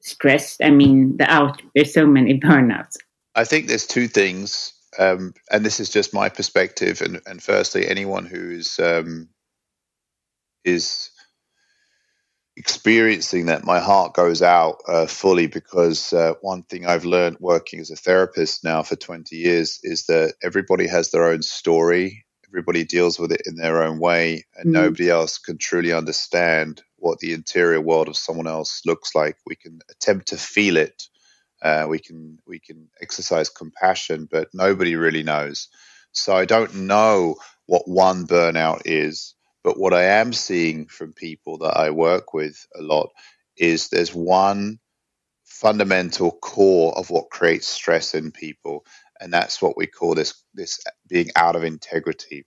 [0.00, 2.96] stressed i mean the out there's so many burnouts
[3.34, 7.86] i think there's two things um, and this is just my perspective and, and firstly
[7.86, 9.28] anyone who's um,
[10.64, 11.10] is
[12.56, 17.80] experiencing that, my heart goes out uh, fully because uh, one thing I've learned working
[17.80, 22.25] as a therapist now for 20 years is that everybody has their own story.
[22.56, 24.72] Everybody deals with it in their own way, and mm.
[24.72, 29.36] nobody else can truly understand what the interior world of someone else looks like.
[29.44, 31.02] We can attempt to feel it,
[31.60, 35.68] uh, we can we can exercise compassion, but nobody really knows.
[36.12, 39.34] So I don't know what one burnout is.
[39.62, 43.10] But what I am seeing from people that I work with a lot
[43.58, 44.78] is there's one
[45.44, 48.86] fundamental core of what creates stress in people,
[49.20, 52.46] and that's what we call this this being out of integrity,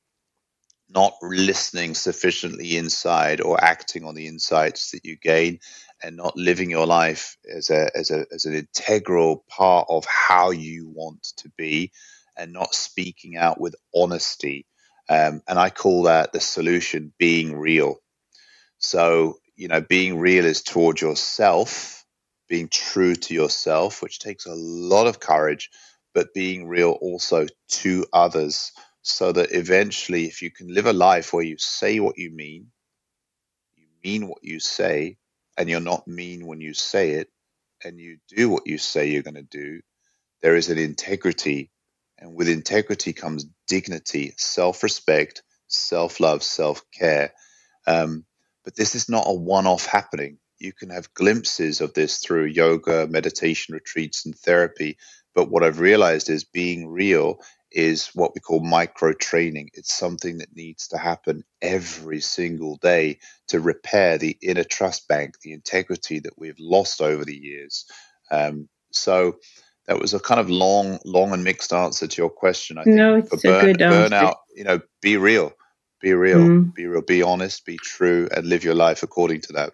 [0.89, 5.59] not listening sufficiently inside or acting on the insights that you gain,
[6.03, 10.51] and not living your life as a as a as an integral part of how
[10.51, 11.91] you want to be,
[12.37, 14.65] and not speaking out with honesty
[15.09, 17.97] um, and I call that the solution being real.
[18.77, 22.05] So, you know, being real is toward yourself,
[22.47, 25.71] being true to yourself, which takes a lot of courage,
[26.19, 31.31] but being real also to others so that eventually, if you can live a life
[31.31, 32.67] where you say what you mean,
[33.77, 35.15] you mean what you say,
[35.57, 37.29] and you're not mean when you say it,
[37.85, 39.79] and you do what you say you're going to do,
[40.41, 41.71] there is an integrity.
[42.17, 47.31] And with integrity comes dignity, self respect, self love, self care.
[47.87, 48.25] Um,
[48.65, 50.37] but this is not a one off happening.
[50.59, 54.97] You can have glimpses of this through yoga, meditation retreats, and therapy.
[55.35, 57.39] But what I've realized is being real
[57.71, 59.69] is what we call micro training.
[59.73, 65.35] It's something that needs to happen every single day to repair the inner trust bank,
[65.41, 67.85] the integrity that we've lost over the years.
[68.31, 69.37] Um, so
[69.87, 72.77] that was a kind of long, long and mixed answer to your question.
[72.77, 74.15] I think no, it's a good answer.
[74.15, 75.53] Burnout, you know, be real,
[76.01, 76.73] be real, mm.
[76.73, 79.73] be real, be honest, be true, and live your life according to that.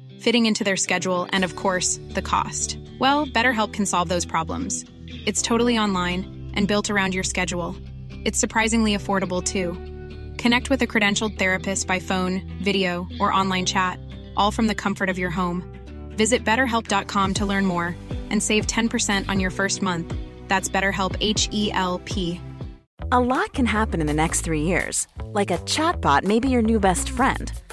[0.21, 2.77] fitting into their schedule, and of course, the cost.
[2.99, 4.85] Well, BetterHelp can solve those problems.
[5.25, 7.75] It's totally online and built around your schedule.
[8.23, 9.73] It's surprisingly affordable too.
[10.37, 13.99] Connect with a credentialed therapist by phone, video, or online chat,
[14.37, 15.63] all from the comfort of your home.
[16.15, 17.95] Visit betterhelp.com to learn more
[18.29, 20.13] and save 10% on your first month.
[20.47, 22.39] That's BetterHelp H E L P.
[23.11, 25.07] A lot can happen in the next three years.
[25.25, 27.51] Like a chatbot may be your new best friend.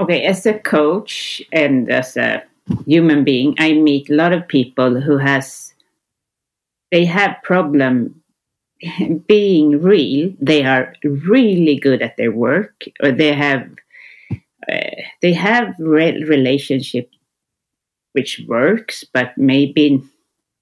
[0.00, 2.42] Okay, as a coach and as a
[2.84, 5.72] human being, I meet a lot of people who has
[6.90, 8.22] they have problem
[9.28, 10.32] being real.
[10.40, 13.68] They are really good at their work, or they have
[14.70, 17.10] uh, they have re- relationship
[18.12, 20.02] which works, but maybe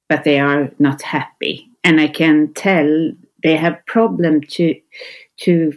[0.09, 4.75] but they are not happy, and I can tell they have problem to
[5.39, 5.73] to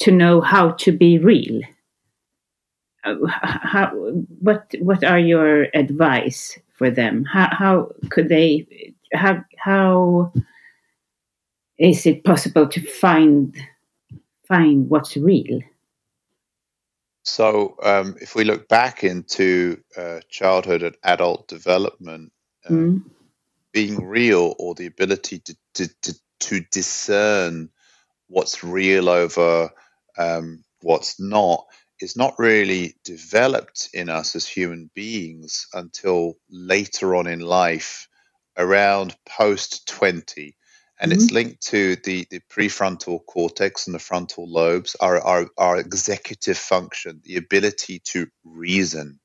[0.00, 1.62] to know how to be real.
[3.04, 3.90] Uh, how,
[4.40, 7.24] what what are your advice for them?
[7.24, 10.32] How how could they how how
[11.78, 13.56] is it possible to find
[14.46, 15.60] find what's real?
[17.22, 22.32] So, um, if we look back into uh, childhood and adult development,
[22.66, 23.04] uh, mm.
[23.72, 27.68] being real or the ability to, to, to, to discern
[28.28, 29.70] what's real over
[30.18, 31.66] um, what's not
[32.00, 38.08] is not really developed in us as human beings until later on in life
[38.56, 40.56] around post 20
[41.00, 41.20] and mm-hmm.
[41.20, 46.58] it's linked to the, the prefrontal cortex and the frontal lobes our, our, our executive
[46.58, 49.18] function the ability to reason.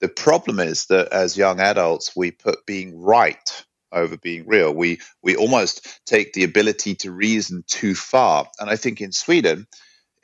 [0.00, 4.72] The problem is that as young adults we put being right over being real.
[4.72, 8.46] We we almost take the ability to reason too far.
[8.58, 9.66] And i think in sweden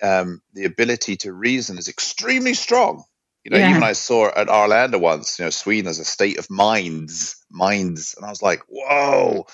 [0.02, 3.04] um, the ability to reason is extremely strong
[3.46, 3.70] you know, yeah.
[3.70, 8.16] even I saw at Arlanda once, you know, Sweden as a state of minds, minds.
[8.16, 9.46] And I was like, whoa.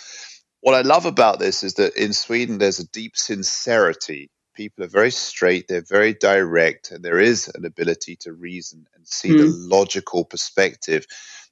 [0.62, 4.30] What I love about this is that in Sweden, there's a deep sincerity.
[4.54, 9.06] People are very straight, they're very direct, and there is an ability to reason and
[9.06, 9.36] see mm.
[9.36, 9.70] the hmm.
[9.70, 11.06] logical perspective.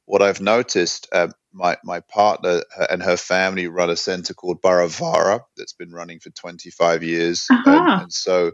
[0.07, 5.43] What I've noticed, uh, my, my partner and her family run a center called Baravara
[5.59, 7.47] that's been running for 25 years.
[7.51, 7.71] Uh-huh.
[7.71, 8.53] Um, and so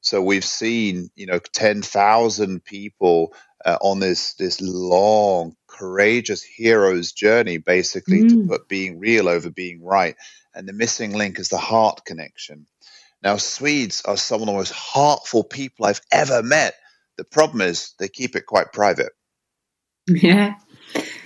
[0.00, 3.34] so we've seen, you know, 10,000 people
[3.64, 8.28] uh, on this this long, courageous hero's journey, basically mm.
[8.28, 10.16] to put being real over being right.
[10.54, 12.66] And the missing link is the heart connection.
[13.22, 16.74] Now, Swedes are some of the most heartful people I've ever met.
[17.18, 19.12] The problem is they keep it quite private.
[20.06, 20.54] Yeah.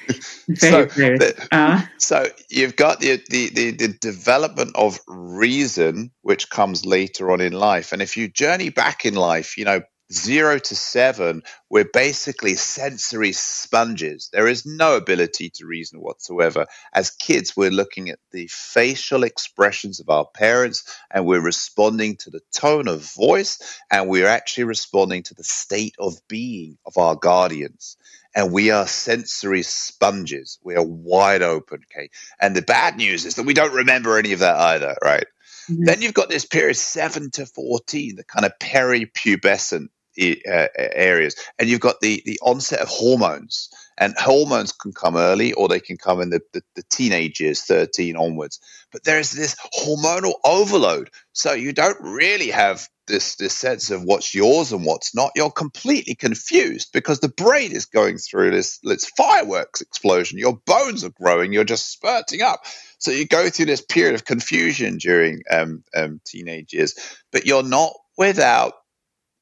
[0.57, 0.85] So.
[0.85, 1.81] The, uh.
[1.97, 7.55] so you've got the, the, the, the, development of reason, which comes later on in
[7.55, 7.93] life.
[7.93, 9.81] And if you journey back in life, you know,
[10.13, 14.29] zero to seven, we're basically sensory sponges.
[14.33, 16.67] There is no ability to reason whatsoever.
[16.93, 22.31] As kids, we're looking at the facial expressions of our parents and we're responding to
[22.31, 27.17] the tone of voice and we're actually responding to the state of being of our
[27.17, 27.97] guardians
[28.35, 30.59] and we are sensory sponges.
[30.63, 31.81] We are wide open.
[31.91, 32.11] Okay.
[32.41, 35.27] And the bad news is that we don't remember any of that either, right?
[35.71, 35.85] Mm-hmm.
[35.85, 41.37] Then you've got this period seven to 14, the kind of peripubescent uh, areas.
[41.59, 43.71] And you've got the, the onset of hormones.
[43.97, 47.63] And hormones can come early or they can come in the, the, the teenage years,
[47.63, 48.61] 13 onwards.
[48.93, 51.11] But there's this hormonal overload.
[51.33, 55.33] So you don't really have this this sense of what's yours and what's not.
[55.37, 60.39] You're completely confused because the brain is going through this this fireworks explosion.
[60.39, 61.53] Your bones are growing.
[61.53, 62.61] You're just spurting up.
[62.99, 66.95] So you go through this period of confusion during um, um, teenage years
[67.35, 68.75] but you're not without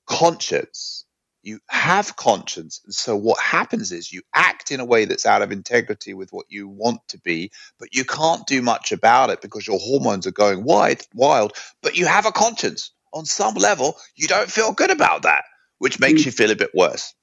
[0.08, 1.01] conscience
[1.42, 5.42] you have conscience and so what happens is you act in a way that's out
[5.42, 9.40] of integrity with what you want to be but you can't do much about it
[9.40, 13.96] because your hormones are going wide wild but you have a conscience on some level,
[14.16, 15.44] you don't feel good about that,
[15.78, 16.26] which makes mm.
[16.26, 17.14] you feel a bit worse.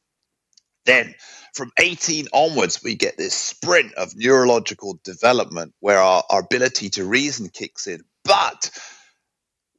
[0.86, 1.16] Then
[1.54, 7.06] from 18 onwards, we get this sprint of neurological development where our, our ability to
[7.06, 8.02] reason kicks in.
[8.24, 8.72] But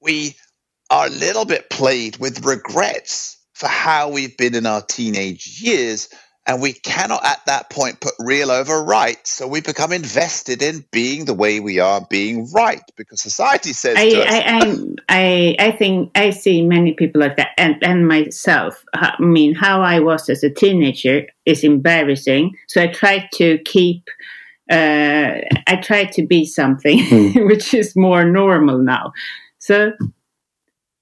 [0.00, 0.36] we
[0.90, 6.08] are a little bit played with regrets for how we've been in our teenage years
[6.46, 9.24] and we cannot at that point put real over right.
[9.26, 13.98] So we become invested in being the way we are, being right, because society says.
[13.98, 18.82] I, I, I, I, think I see many people like that, and, and myself.
[18.94, 22.56] I mean, how I was as a teenager is embarrassing.
[22.66, 24.08] So I try to keep.
[24.70, 27.46] Uh, I try to be something mm.
[27.48, 29.12] which is more normal now.
[29.58, 29.92] So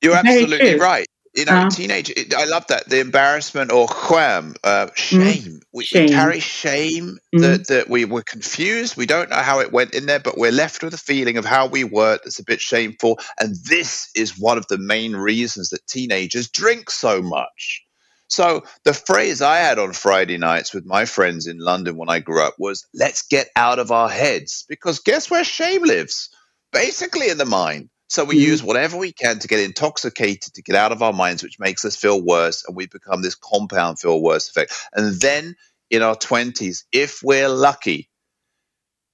[0.03, 1.07] you're absolutely right
[1.39, 2.13] you know, uh, teenage.
[2.37, 5.61] I love that the embarrassment or wham, uh, mm, shame.
[5.73, 6.07] We, shame.
[6.07, 7.41] we, carry shame mm.
[7.41, 8.97] that that we were confused.
[8.97, 11.45] We don't know how it went in there, but we're left with a feeling of
[11.45, 13.21] how we were that's a bit shameful.
[13.39, 17.85] And this is one of the main reasons that teenagers drink so much.
[18.27, 22.19] So the phrase I had on Friday nights with my friends in London when I
[22.19, 26.31] grew up was, "Let's get out of our heads," because guess where shame lives?
[26.73, 27.91] Basically in the mind.
[28.09, 28.51] So we mm-hmm.
[28.51, 31.85] use whatever we can to get intoxicated, to get out of our minds, which makes
[31.85, 32.65] us feel worse.
[32.67, 34.73] And we become this compound feel worse effect.
[34.95, 35.55] And then
[35.91, 38.08] in our 20s, if we're lucky,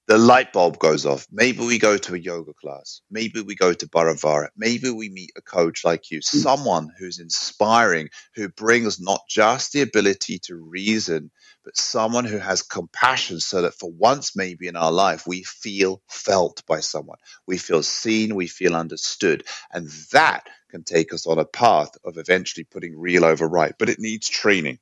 [0.07, 1.25] the light bulb goes off.
[1.31, 3.01] Maybe we go to a yoga class.
[3.09, 4.49] Maybe we go to Baravara.
[4.55, 6.23] Maybe we meet a coach like you, mm.
[6.23, 11.31] someone who's inspiring, who brings not just the ability to reason,
[11.63, 16.03] but someone who has compassion so that for once maybe in our life we feel
[16.07, 17.17] felt by someone.
[17.47, 19.43] We feel seen, we feel understood.
[19.71, 23.73] And that can take us on a path of eventually putting real over right.
[23.79, 24.77] But it needs training.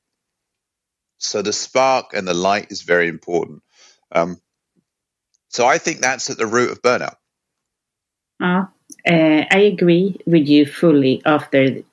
[1.17, 3.63] So the spark and the light is very important.
[4.11, 4.41] Um,
[5.53, 7.15] so I think that's at the root of burnout.
[8.41, 8.65] Uh,
[9.07, 11.83] uh, I agree with you fully after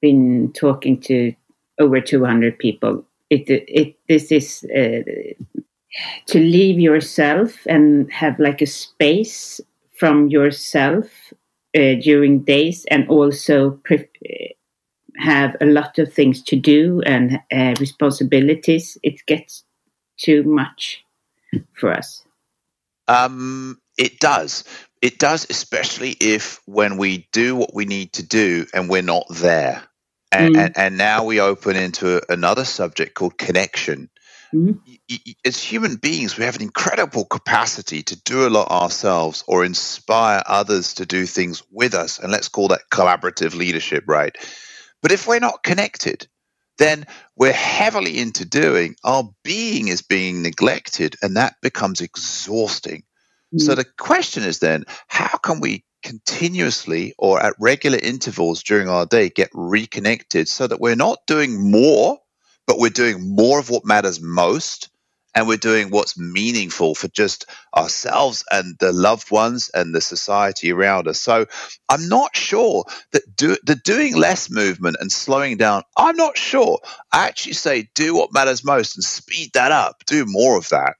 [0.00, 1.34] been talking to
[1.80, 5.02] over 200 people it it this is uh,
[6.26, 9.60] to leave yourself and have like a space
[9.98, 11.32] from yourself
[11.76, 13.80] uh, during days and also
[15.16, 17.40] have a lot of things to do and
[17.80, 19.64] responsibilities it gets
[20.18, 21.04] too much
[21.78, 22.24] for us
[23.08, 24.64] um it does
[25.02, 29.26] it does especially if when we do what we need to do and we're not
[29.30, 29.82] there
[30.34, 30.58] and, mm.
[30.58, 34.10] and, and, now we open into another subject called connection.
[34.52, 34.78] Mm.
[35.44, 40.42] As human beings, we have an incredible capacity to do a lot ourselves or inspire
[40.46, 42.18] others to do things with us.
[42.18, 44.36] And let's call that collaborative leadership, right?
[45.02, 46.26] But if we're not connected,
[46.78, 47.06] then
[47.36, 48.96] we're heavily into doing.
[49.04, 53.04] Our being is being neglected, and that becomes exhausting.
[53.54, 53.60] Mm.
[53.60, 59.06] So the question is then, how can we continuously or at regular intervals during our
[59.06, 62.18] day get reconnected so that we're not doing more,
[62.66, 64.90] but we're doing more of what matters most
[65.34, 70.72] and we're doing what's meaningful for just ourselves and the loved ones and the society
[70.72, 71.20] around us.
[71.20, 71.46] So
[71.88, 76.78] I'm not sure that do, the doing less movement and slowing down, I'm not sure.
[77.12, 80.94] I actually say do what matters most and speed that up, do more of that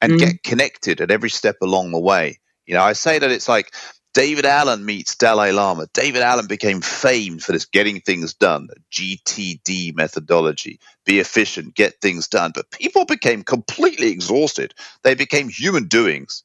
[0.00, 0.18] and mm.
[0.18, 2.38] get connected at every step along the way.
[2.66, 3.72] You know, I say that it's like
[4.18, 5.86] David Allen meets Dalai Lama.
[5.94, 10.80] David Allen became famed for this getting things done, GTD methodology.
[11.04, 12.50] Be efficient, get things done.
[12.52, 14.74] But people became completely exhausted.
[15.04, 16.42] They became human doings.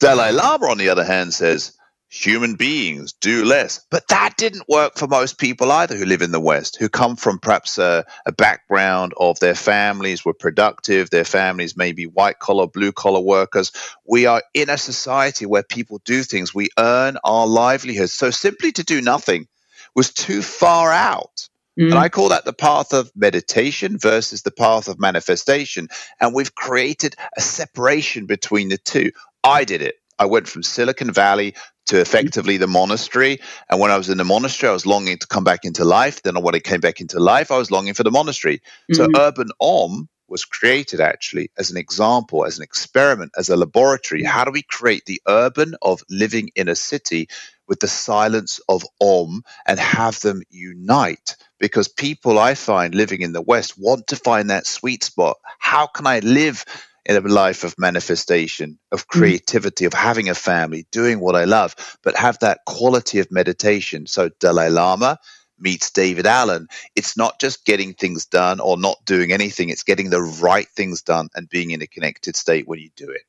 [0.00, 1.72] Dalai Lama, on the other hand, says,
[2.12, 3.86] human beings do less.
[3.90, 7.16] But that didn't work for most people either who live in the West, who come
[7.16, 12.38] from perhaps a, a background of their families were productive, their families may be white
[12.38, 13.72] collar, blue collar workers.
[14.06, 18.12] We are in a society where people do things, we earn our livelihoods.
[18.12, 19.48] So simply to do nothing
[19.94, 21.48] was too far out.
[21.80, 21.92] Mm.
[21.92, 25.88] And I call that the path of meditation versus the path of manifestation.
[26.20, 29.12] And we've created a separation between the two.
[29.42, 29.96] I did it.
[30.22, 31.54] I went from Silicon Valley
[31.86, 33.40] to effectively the monastery.
[33.68, 36.22] And when I was in the monastery, I was longing to come back into life.
[36.22, 38.58] Then when I came back into life, I was longing for the monastery.
[38.58, 38.94] Mm-hmm.
[38.94, 44.22] So Urban Om was created actually as an example, as an experiment, as a laboratory.
[44.22, 47.28] How do we create the urban of living in a city
[47.66, 51.34] with the silence of Om and have them unite?
[51.58, 55.38] Because people I find living in the West want to find that sweet spot.
[55.58, 56.64] How can I live?
[57.06, 59.08] In a life of manifestation, of mm.
[59.08, 64.06] creativity, of having a family, doing what I love, but have that quality of meditation.
[64.06, 65.18] So Dalai Lama
[65.58, 66.68] meets David Allen.
[66.96, 71.02] It's not just getting things done or not doing anything, it's getting the right things
[71.02, 73.22] done and being in a connected state when you do it.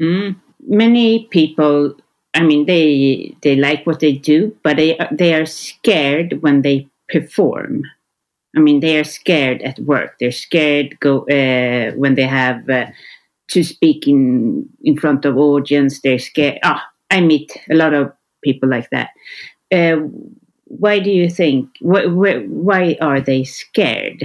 [0.00, 0.36] Mm.
[0.66, 1.94] Many people,
[2.34, 6.88] I mean, they they like what they do, but they they are scared when they
[7.08, 7.82] perform.
[8.56, 10.16] I mean, they are scared at work.
[10.18, 12.86] They're scared go uh, when they have uh,
[13.50, 16.00] to speak in in front of audience.
[16.00, 16.58] They're scared.
[16.62, 19.10] Ah, I meet a lot of people like that.
[19.72, 20.06] Uh,
[20.64, 21.68] why do you think?
[21.80, 24.22] Wh- wh- why are they scared?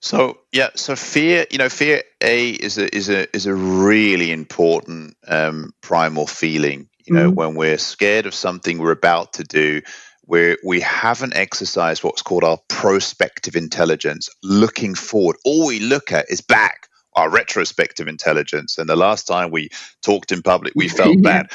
[0.00, 4.30] So yeah, so fear, you know, fear a is a is a is a really
[4.30, 6.88] important um, primal feeling.
[7.06, 7.34] You know, mm-hmm.
[7.34, 9.80] when we're scared of something we're about to do,
[10.28, 15.36] where we haven't exercised what's called our prospective intelligence, looking forward.
[15.46, 16.87] All we look at is back,
[17.18, 18.78] our retrospective intelligence.
[18.78, 19.70] And the last time we
[20.02, 21.50] talked in public, we felt bad.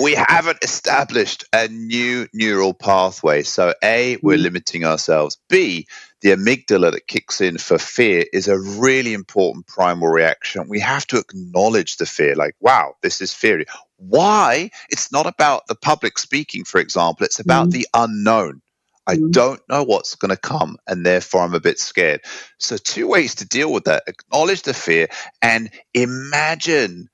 [0.00, 3.42] We haven't established a new neural pathway.
[3.42, 4.42] So, A, we're mm.
[4.42, 5.36] limiting ourselves.
[5.48, 5.88] B,
[6.20, 10.68] the amygdala that kicks in for fear is a really important primal reaction.
[10.68, 13.64] We have to acknowledge the fear, like, wow, this is fear
[13.96, 17.72] why it's not about the public speaking, for example, it's about mm.
[17.72, 18.62] the unknown.
[19.08, 19.32] I mm.
[19.32, 22.20] don't know what's going to come, and therefore I'm a bit scared.
[22.58, 25.08] So, two ways to deal with that acknowledge the fear
[25.42, 27.08] and imagine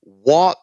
[0.00, 0.56] what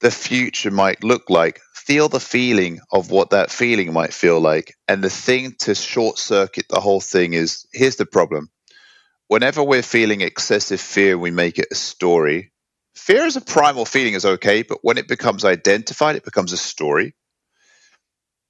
[0.00, 1.60] the future might look like.
[1.74, 4.74] Feel the feeling of what that feeling might feel like.
[4.86, 8.50] And the thing to short circuit the whole thing is here's the problem.
[9.28, 12.52] Whenever we're feeling excessive fear, we make it a story
[12.94, 16.56] fear as a primal feeling is okay, but when it becomes identified, it becomes a
[16.56, 17.14] story.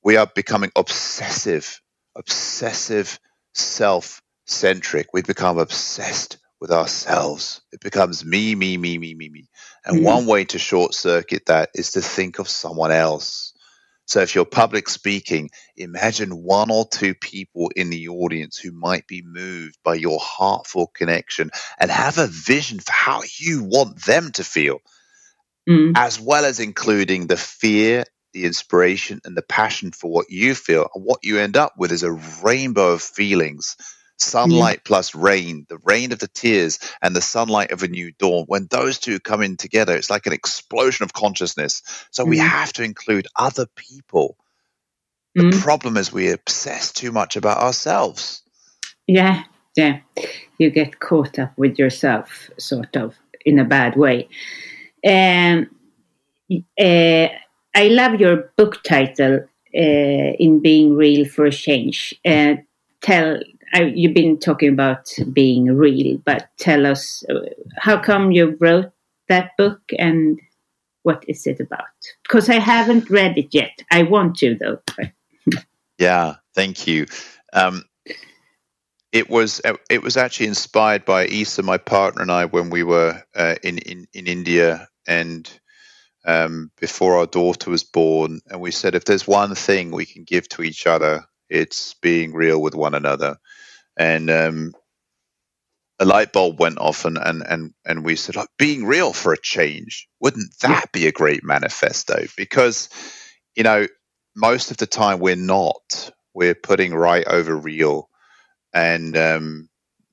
[0.05, 1.81] We are becoming obsessive,
[2.15, 3.19] obsessive,
[3.55, 5.09] self centric.
[5.13, 7.63] We become obsessed with ourselves.
[7.73, 9.49] It becomes me, me, me, me, me, me.
[9.85, 10.05] And mm-hmm.
[10.05, 13.55] one way to short circuit that is to think of someone else.
[14.07, 19.07] So if you're public speaking, imagine one or two people in the audience who might
[19.07, 24.31] be moved by your heartful connection and have a vision for how you want them
[24.33, 24.81] to feel,
[25.69, 25.93] mm.
[25.97, 28.05] as well as including the fear,
[28.35, 30.89] the inspiration, and the passion for what you feel.
[30.95, 33.77] And what you end up with is a rainbow of feelings
[34.19, 34.83] sunlight yeah.
[34.85, 38.45] plus rain, the rain of the tears and the sunlight of a new dawn.
[38.47, 41.83] When those two come in together, it's like an explosion of consciousness.
[42.11, 42.31] So mm.
[42.31, 44.37] we have to include other people.
[45.35, 45.61] The mm.
[45.61, 48.43] problem is we obsess too much about ourselves.
[49.07, 49.43] Yeah,
[49.77, 50.01] yeah.
[50.59, 54.29] You get caught up with yourself, sort of, in a bad way.
[55.07, 55.69] Um,
[56.79, 57.29] uh,
[57.75, 59.41] I love your book title,
[59.75, 62.15] uh, In Being Real for a Change.
[62.25, 62.55] Uh,
[63.01, 63.41] tell
[63.83, 67.41] you've been talking about being real, but tell us uh,
[67.79, 68.93] how come you wrote
[69.29, 70.39] that book and
[71.03, 71.81] what is it about?
[72.23, 73.83] Because I haven't read it yet.
[73.91, 74.81] I want to though.
[75.99, 77.07] yeah, thank you.
[77.53, 77.85] Um,
[79.13, 79.61] it was
[79.91, 83.79] it was actually inspired by Isa, my partner, and I when we were uh, in,
[83.79, 85.49] in in India and
[86.27, 90.25] um, before our daughter was born, and we said if there's one thing we can
[90.25, 93.37] give to each other, it's being real with one another.
[93.99, 94.75] And um,
[95.99, 99.33] a light bulb went off and and and, and we said like being real for
[99.33, 102.27] a change wouldn't that be a great manifesto?
[102.37, 102.89] Because
[103.57, 103.87] you know
[104.37, 106.11] most of the time we're not.
[106.35, 108.11] We're putting right over real.
[108.75, 109.69] And um,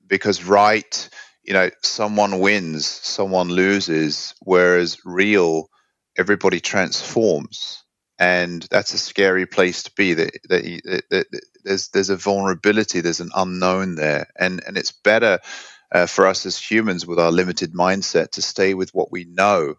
[0.06, 1.08] because right
[1.44, 5.68] you know someone wins someone loses whereas real
[6.16, 7.84] everybody transforms,
[8.18, 10.14] and that's a scary place to be.
[10.14, 14.92] That, that, that, that there's there's a vulnerability, there's an unknown there, and and it's
[14.92, 15.40] better
[15.92, 19.74] uh, for us as humans with our limited mindset to stay with what we know.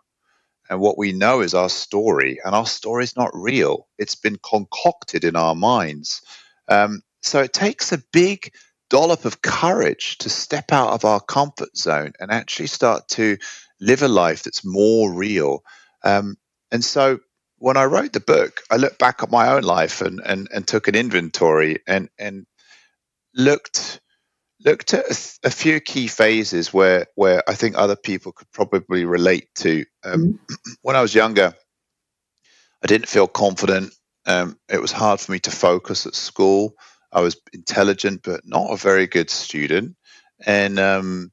[0.70, 3.88] And what we know is our story, and our story is not real.
[3.98, 6.22] It's been concocted in our minds.
[6.68, 8.54] Um, so it takes a big
[8.90, 13.38] dollop of courage to step out of our comfort zone and actually start to
[13.80, 15.64] live a life that's more real.
[16.04, 16.38] Um,
[16.72, 17.20] and so
[17.58, 20.68] when I wrote the book, I looked back at my own life and, and, and
[20.68, 22.46] took an inventory and, and
[23.36, 24.02] looked
[24.66, 29.06] looked at a, a, few key phases where where I think other people could probably
[29.06, 29.86] relate to.
[30.04, 30.72] Um, mm-hmm.
[30.82, 31.54] When I was younger,
[32.84, 33.94] I didn't feel confident.
[34.26, 36.76] Um, it was hard for me to focus at school.
[37.12, 39.96] I was intelligent, but not a very good student,
[40.46, 41.32] and um,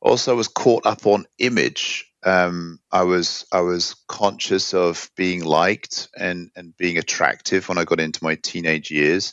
[0.00, 2.05] also was caught up on image.
[2.26, 7.84] Um, I was I was conscious of being liked and and being attractive when I
[7.84, 9.32] got into my teenage years,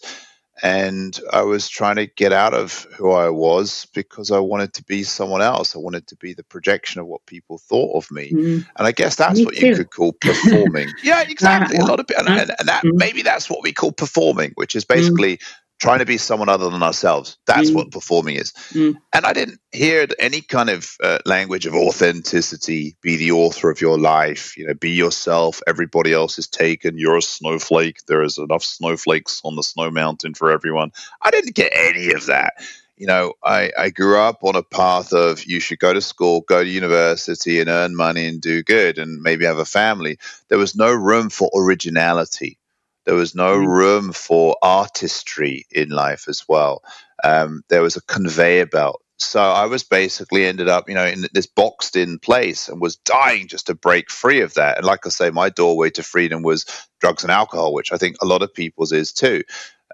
[0.62, 4.84] and I was trying to get out of who I was because I wanted to
[4.84, 5.76] be someone else.
[5.76, 8.68] I wanted to be the projection of what people thought of me, mm.
[8.78, 9.68] and I guess that's me what too.
[9.70, 10.90] you could call performing.
[11.04, 11.78] yeah, exactly.
[11.78, 12.92] A lot of and, and, and that mm.
[12.94, 15.38] maybe that's what we call performing, which is basically.
[15.38, 15.48] Mm
[15.84, 17.38] trying to be someone other than ourselves.
[17.46, 17.76] That's mm.
[17.76, 18.54] what performing is.
[18.72, 18.96] Mm.
[19.12, 23.82] And I didn't hear any kind of uh, language of authenticity, be the author of
[23.82, 25.62] your life, you know, be yourself.
[25.68, 26.98] Everybody else is taken.
[26.98, 28.06] You're a snowflake.
[28.06, 30.94] There is enough snowflakes on the snow mountain for everyone.
[31.22, 32.54] I didn't get any of that.
[32.96, 36.42] You know, I, I grew up on a path of you should go to school,
[36.48, 40.18] go to university, and earn money and do good and maybe have a family.
[40.48, 42.58] There was no room for originality
[43.06, 43.68] there was no mm.
[43.68, 46.84] room for artistry in life as well.
[47.24, 49.02] Um, there was a conveyor belt.
[49.18, 52.98] So I was basically ended up, you know, in this boxed in place and was
[52.98, 54.78] dying just to break free of that.
[54.78, 56.66] And like I say, my doorway to freedom was
[57.00, 59.44] drugs and alcohol, which I think a lot of people's is too.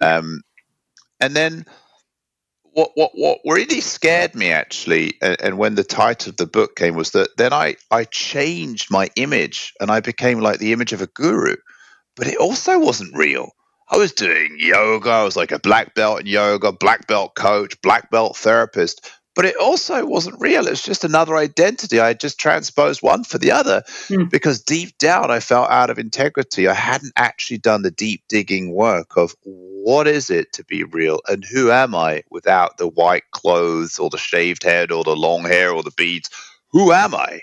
[0.01, 0.41] Um,
[1.19, 1.65] and then
[2.71, 6.75] what, what, what really scared me actually, and, and, when the title of the book
[6.75, 10.93] came, was that then I, I changed my image and I became like the image
[10.93, 11.55] of a guru
[12.19, 13.53] but it also wasn't real.
[13.89, 15.09] I was doing yoga.
[15.09, 19.09] I was like a black belt in yoga, black belt coach, black belt therapist.
[19.35, 20.67] But it also wasn't real.
[20.67, 21.99] It was just another identity.
[21.99, 24.29] I had just transposed one for the other mm.
[24.29, 26.67] because deep down I felt out of integrity.
[26.67, 31.21] I hadn't actually done the deep digging work of what is it to be real
[31.29, 35.43] and who am I without the white clothes or the shaved head or the long
[35.43, 36.29] hair or the beads?
[36.71, 37.41] Who am I?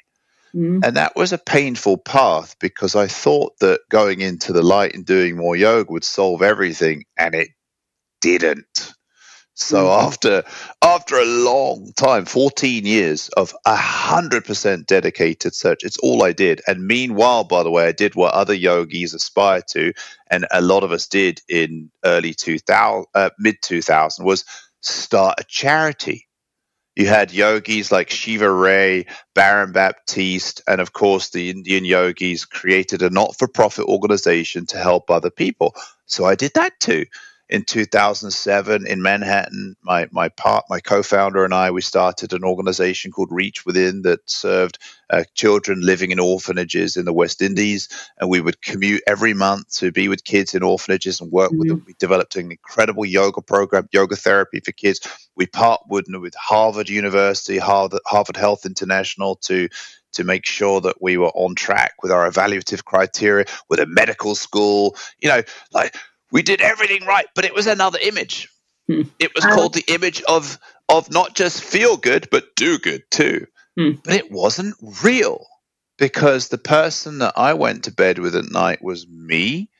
[0.56, 0.84] Mm.
[0.84, 5.04] And that was a painful path because I thought that going into the light and
[5.04, 7.48] doing more yoga would solve everything, and it
[8.22, 8.94] didn't.
[9.52, 10.06] So mm.
[10.06, 10.44] after
[10.82, 16.62] after a long time, 14 years of 100% dedicated search, it's all I did.
[16.66, 19.92] And meanwhile, by the way, I did what other yogis aspire to,
[20.30, 24.44] and a lot of us did in early 2000, uh, mid 2000, was
[24.80, 26.26] start a charity.
[26.96, 33.02] You had yogis like Shiva Rea, Baron Baptiste, and of course the Indian yogis created
[33.02, 35.74] a not for profit organization to help other people.
[36.06, 37.04] So I did that too
[37.48, 39.76] in 2007 in Manhattan.
[39.82, 44.28] My my part, my co-founder and I, we started an organization called Reach Within that
[44.28, 44.78] served
[45.10, 47.88] uh, children living in orphanages in the West Indies,
[48.18, 51.58] and we would commute every month to be with kids in orphanages and work mm-hmm.
[51.58, 51.84] with them.
[51.86, 55.00] We developed an incredible yoga program, yoga therapy for kids.
[55.36, 59.68] We partnered with Harvard University, Harvard, Harvard Health International to
[60.12, 64.34] to make sure that we were on track with our evaluative criteria, with a medical
[64.34, 65.42] school, you know,
[65.72, 65.94] like
[66.32, 68.48] we did everything right, but it was another image.
[68.88, 69.02] Hmm.
[69.18, 70.58] It was called the image of
[70.88, 73.46] of not just feel good, but do good too.
[73.78, 73.92] Hmm.
[74.04, 75.46] But it wasn't real
[75.98, 79.70] because the person that I went to bed with at night was me,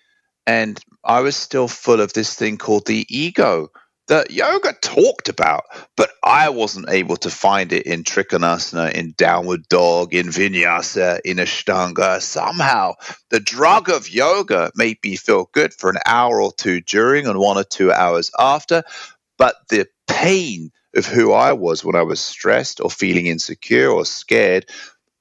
[0.47, 3.71] and I was still full of this thing called the ego
[4.09, 5.65] that yoga talked about,
[5.97, 11.39] but I wasn't able to find it in Trikonasana, in Downward Dog, in Vinyasa, in
[11.39, 12.21] Ashtanga.
[12.21, 12.95] Somehow,
[13.31, 17.39] the drug of yoga made me feel good for an hour or two during and
[17.39, 18.85] one or two hours after,
[19.39, 24.05] but the pain of who I was when I was stressed or feeling insecure or
[24.05, 24.67] scared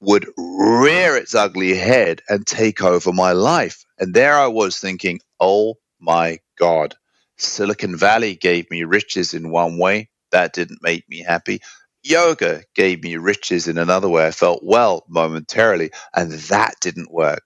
[0.00, 3.84] would rear its ugly head and take over my life.
[3.98, 6.94] And there I was thinking, oh my God
[7.38, 10.10] Silicon Valley gave me riches in one way.
[10.32, 11.60] That didn't make me happy.
[12.02, 14.26] Yoga gave me riches in another way.
[14.26, 17.42] I felt well momentarily, and that didn't work.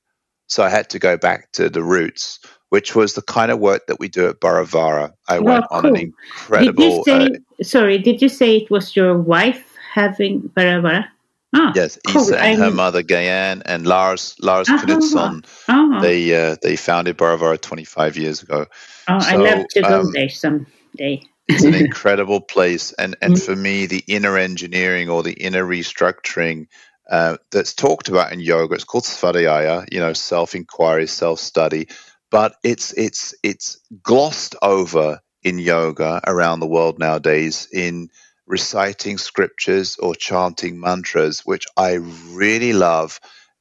[0.48, 3.86] So I had to go back to the roots, which was the kind of work
[3.86, 5.12] that we do at Baravara.
[5.28, 6.72] I well, went on an incredible.
[6.72, 7.26] Did you say,
[7.60, 11.06] uh, sorry, did you say it was your wife having Baravara?
[11.54, 12.28] Ah, yes, cool.
[12.28, 15.44] Isa and her mother Gayan and Lars Lars Knutsson.
[15.68, 16.00] ah.
[16.00, 18.66] They uh, they founded Baravara 25 years ago.
[19.08, 21.22] Oh, I love to go um, there someday.
[21.48, 23.38] It's an incredible place, and and Mm.
[23.38, 26.66] for me, the inner engineering or the inner restructuring
[27.10, 31.88] uh, that's talked about in yoga, it's called svadhyaya, you know, self inquiry, self study,
[32.30, 38.08] but it's it's it's glossed over in yoga around the world nowadays in
[38.50, 41.94] reciting scriptures or chanting mantras, which I
[42.32, 43.20] really love.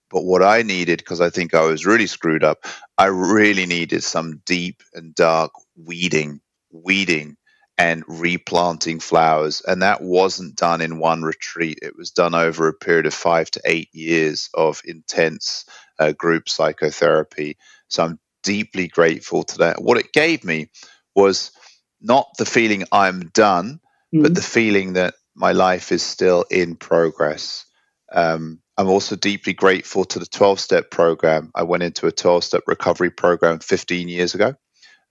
[0.10, 2.66] But what I needed, because I think I was really screwed up,
[2.98, 7.38] I really needed some deep and dark weeding, weeding
[7.78, 9.62] and replanting flowers.
[9.68, 11.80] And that wasn't done in one retreat.
[11.84, 15.66] It was done over a period of five to eight years of intense
[16.00, 17.58] uh, group psychotherapy.
[17.90, 19.84] So I'm deeply grateful to that.
[19.84, 20.70] What it gave me
[21.16, 21.52] was
[22.02, 23.80] not the feeling I'm done,
[24.12, 27.66] but the feeling that my life is still in progress.
[28.12, 31.52] Um, I'm also deeply grateful to the 12 step program.
[31.54, 34.56] I went into a 12 step recovery program 15 years ago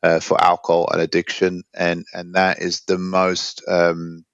[0.02, 4.24] uh, for alcohol and addiction, and and that is the most um,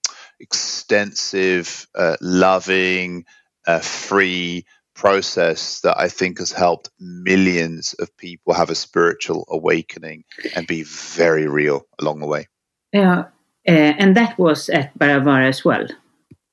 [0.40, 3.24] extensive, uh, loving,
[3.66, 10.24] uh, free process that I think has helped millions of people have a spiritual awakening
[10.54, 12.46] and be very real along the way.
[12.92, 13.24] Yeah,
[13.66, 15.86] and that was at Baravara as well.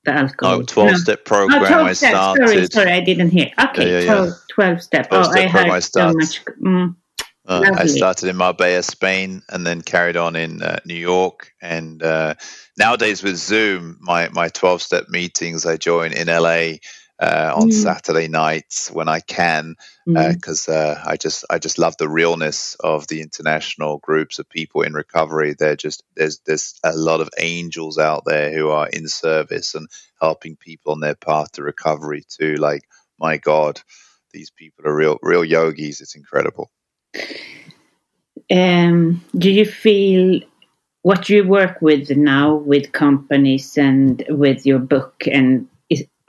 [0.04, 0.60] The alcohol.
[0.60, 2.12] No, 12 step program Oh, 12 I steps.
[2.12, 2.48] started.
[2.48, 3.52] Sorry, sorry, I didn't hear.
[3.66, 4.34] Okay, Yeah, yeah, 12, yeah.
[4.50, 5.10] 12 step.
[5.10, 6.18] 12 oh, step I program I heard so started.
[6.18, 6.46] much.
[6.62, 6.96] Mm,
[7.48, 11.52] Uh, I started in Marbella, Spain, and then carried on in uh, New York.
[11.62, 12.34] And uh,
[12.78, 16.78] nowadays with Zoom, my my twelve step meetings I join in LA
[17.22, 17.74] uh, on Mm.
[17.74, 19.76] Saturday nights when I can,
[20.08, 20.34] mm.
[20.34, 24.82] because uh, I just I just love the realness of the international groups of people
[24.82, 25.54] in recovery.
[25.54, 29.88] They're just there's there's a lot of angels out there who are in service and
[30.20, 32.24] helping people on their path to recovery.
[32.28, 32.84] Too, like
[33.20, 33.80] my God,
[34.34, 36.02] these people are real real yogis.
[36.02, 36.72] It's incredible.
[38.50, 40.42] Um, do you feel
[41.04, 45.68] what you work with now with companies and with your book and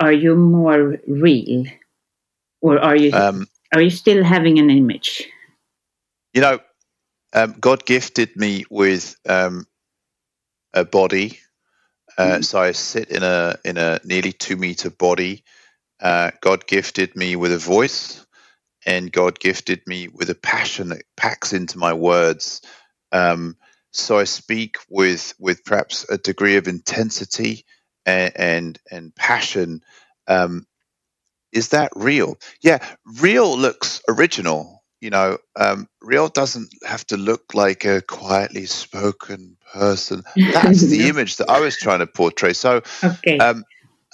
[0.03, 1.65] are you more real
[2.61, 5.29] or are you Um, are you still having an image?
[6.35, 6.59] You know,
[7.33, 9.67] um, God gifted me with um,
[10.75, 11.39] a body,
[12.19, 15.45] uh, so I sit in a in a nearly two meter body.
[16.01, 18.27] Uh, God gifted me with a voice,
[18.85, 22.61] and God gifted me with a passion that packs into my words.
[23.13, 23.57] Um,
[23.93, 27.65] so I speak with with perhaps a degree of intensity
[28.07, 29.83] and and, and passion.
[30.29, 30.67] Um,
[31.53, 32.37] is that real?
[32.63, 32.79] Yeah,
[33.21, 34.85] real looks original.
[35.01, 40.25] You know, um, real doesn't have to look like a quietly spoken person.
[40.53, 42.53] That's the image that I was trying to portray.
[42.53, 43.41] So, Okay.
[43.41, 43.65] um,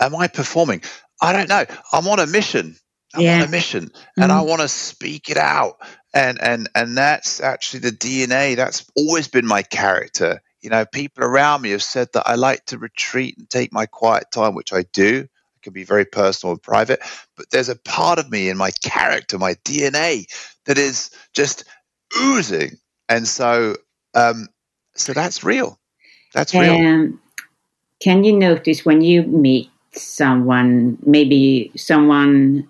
[0.01, 0.83] am I performing?
[1.23, 1.65] I don't know.
[1.93, 2.77] I'm on a mission.
[3.15, 3.31] I'm Yeah.
[3.31, 4.43] on a mission, and I Mhm.
[4.43, 5.79] want to speak it out.
[6.15, 8.57] And and and that's actually the DNA.
[8.57, 10.43] That's always been my character.
[10.61, 13.87] You know, people around me have said that I like to retreat and take my
[13.87, 15.29] quiet time, which I do.
[15.57, 17.01] It can be very personal and private,
[17.37, 20.27] but there's a part of me in my character, my DNA,
[20.67, 21.65] that is just
[22.21, 22.79] oozing.
[23.09, 23.77] And so,
[24.15, 24.49] um,
[24.95, 25.79] so that's real.
[26.35, 27.19] That's real.
[28.01, 32.69] Can you notice when you meet someone, maybe someone,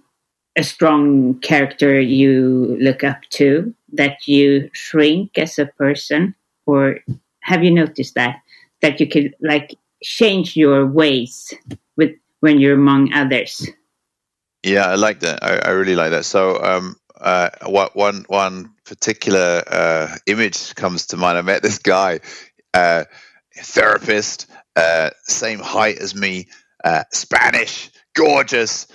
[0.57, 6.35] a strong character you look up to, that you shrink as a person?
[6.65, 7.01] Or
[7.49, 8.43] have you noticed that?
[8.83, 11.53] That you could like change your ways
[11.97, 13.67] with when you're among others?
[14.63, 15.43] Yeah, I like that.
[15.43, 16.25] I, I really like that.
[16.25, 21.39] So, um, uh, what one one particular uh, image comes to mind.
[21.39, 22.21] I met this guy,
[22.75, 23.05] uh,
[23.57, 24.47] therapist,
[24.77, 26.49] uh, same height as me,
[26.85, 28.87] uh, Spanish, gorgeous,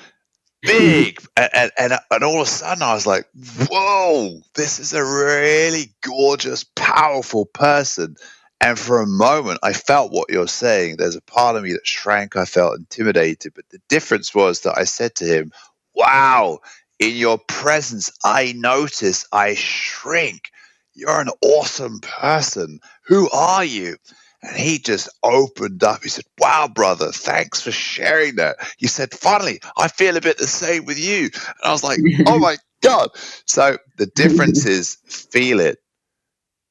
[0.62, 3.26] big, and, and and all of a sudden I was like,
[3.70, 8.16] "Whoa, this is a really gorgeous, powerful person."
[8.64, 10.98] And for a moment, I felt what you're saying.
[10.98, 12.38] There's a part of me that shrank.
[12.38, 13.54] I felt intimidated.
[13.56, 15.54] But the difference was that I said to him,
[15.96, 16.60] Wow,
[17.00, 20.52] in your presence, I notice I shrink.
[20.96, 22.82] You're an awesome person.
[23.08, 23.98] Who are you?
[24.44, 26.04] And he just opened up.
[26.04, 28.58] He said, Wow, brother, thanks for sharing that.
[28.80, 31.26] He said, Finally, I feel a bit the same with you.
[31.26, 33.12] And I was like, Oh my God.
[33.48, 35.80] So the difference is feel it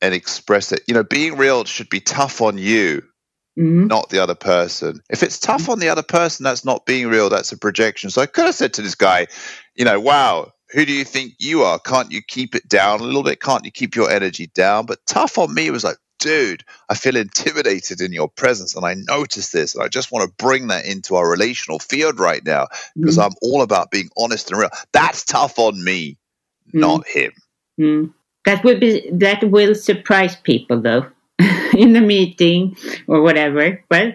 [0.02, 0.82] and express it.
[0.86, 3.02] You know, being real should be tough on you,
[3.56, 3.86] Mhm.
[3.86, 5.00] not the other person.
[5.08, 8.10] If it's tough on the other person, that's not being real, that's a projection.
[8.10, 9.28] So I could have said to this guy,
[9.74, 11.78] you know, wow, who do you think you are?
[11.78, 13.40] Can't you keep it down a little bit?
[13.40, 14.86] Can't you keep your energy down?
[14.86, 18.94] But tough on me was like, dude, I feel intimidated in your presence and I
[18.94, 19.74] notice this.
[19.74, 23.24] And I just want to bring that into our relational field right now because mm.
[23.24, 24.70] I'm all about being honest and real.
[24.92, 26.16] That's tough on me,
[26.72, 26.80] mm.
[26.80, 27.32] not him.
[28.44, 31.06] That will be that will surprise people though
[31.76, 32.76] in the meeting
[33.06, 33.84] or whatever.
[33.90, 34.12] Well,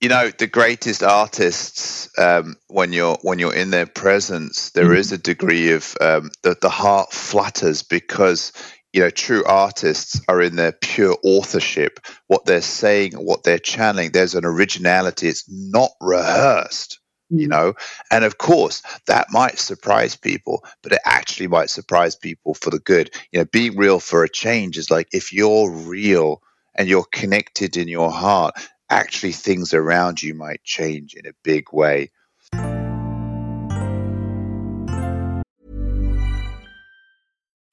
[0.00, 4.94] you know the greatest artists um, when you're when you're in their presence there mm-hmm.
[4.94, 8.52] is a degree of um, that the heart flutters because
[8.92, 11.98] you know true artists are in their pure authorship
[12.28, 17.00] what they're saying what they're channeling there's an originality it's not rehearsed.
[17.30, 17.74] You know
[18.10, 22.78] and of course that might surprise people but it actually might surprise people for the
[22.78, 26.40] good you know being real for a change is like if you're real
[26.74, 28.54] and you're connected in your heart
[28.90, 32.10] actually things around you might change in a big way.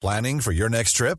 [0.00, 1.18] Planning for your next trip?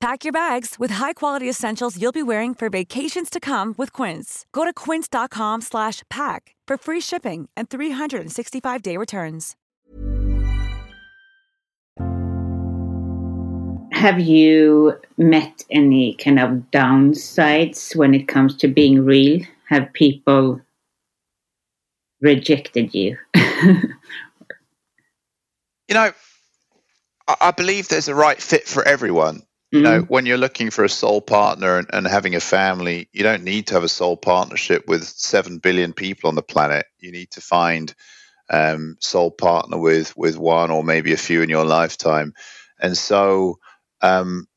[0.00, 4.46] Pack your bags with high-quality essentials you'll be wearing for vacations to come with Quince.
[4.52, 9.56] Go to quince.com/pack for free shipping and 365-day returns.
[13.92, 19.42] Have you met any kind of downsides when it comes to being real?
[19.68, 20.62] Have people
[22.22, 23.18] rejected you
[25.90, 26.12] you know,
[27.28, 29.42] I, I believe there's a right fit for everyone.
[29.70, 30.12] You know, mm-hmm.
[30.12, 33.68] when you're looking for a soul partner and, and, having a family, you don't need
[33.68, 36.86] to have a soul partnership with seven billion people on the planet.
[36.98, 37.94] You need to find
[38.48, 42.34] um, soul partner with with one or maybe a few in your lifetime.
[42.80, 43.60] And so,
[44.02, 44.48] um,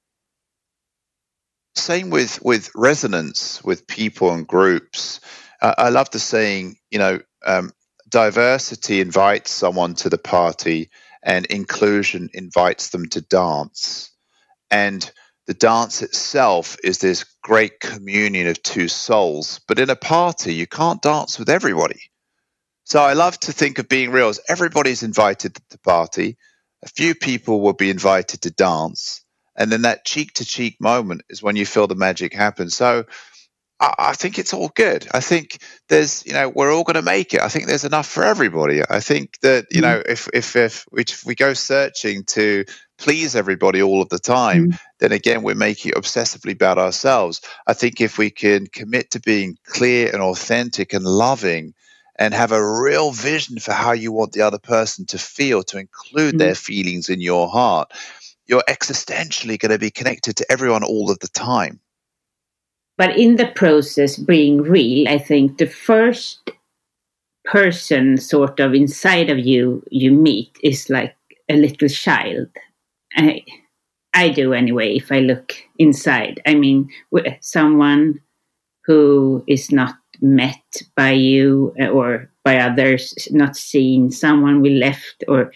[1.76, 5.20] same with with resonance with people and groups.
[5.61, 7.72] Uh, I love the saying, you know, um,
[8.09, 10.89] diversity invites someone to the party
[11.22, 14.12] and inclusion invites them to dance.
[14.74, 15.09] And
[15.45, 19.61] the dance itself is this great communion of two souls.
[19.67, 22.01] But in a party, you can't dance with everybody.
[22.86, 26.38] So I love to think of being real as everybody's invited to the party.
[26.84, 29.24] A few people will be invited to dance.
[29.55, 32.71] And then that cheek to cheek moment is when you feel the magic happen.
[32.71, 33.05] So
[33.80, 35.07] I, think it's all good.
[35.11, 37.41] I think there's, you know, we're all going to make it.
[37.41, 38.82] I think there's enough for everybody.
[38.89, 40.09] I think that, you know, mm.
[40.09, 42.65] if if if, if we go searching to
[43.04, 44.80] please everybody all of the time, mm.
[44.99, 47.41] then again we're making it obsessively about ourselves.
[47.68, 51.74] I think if we can commit to being clear and authentic and loving
[52.18, 55.78] and have a real vision for how you want the other person to feel, to
[55.78, 56.39] include mm.
[56.39, 57.91] their feelings in your heart,
[58.45, 61.82] you're existentially going to be connected to everyone all of the time
[62.97, 66.51] but in the process being real i think the first
[67.45, 71.16] person sort of inside of you you meet is like
[71.49, 72.47] a little child
[73.16, 73.43] i
[74.14, 76.88] i do anyway if i look inside i mean
[77.41, 78.20] someone
[78.86, 80.64] who is not met
[80.95, 85.51] by you uh, or by others not seen someone we left or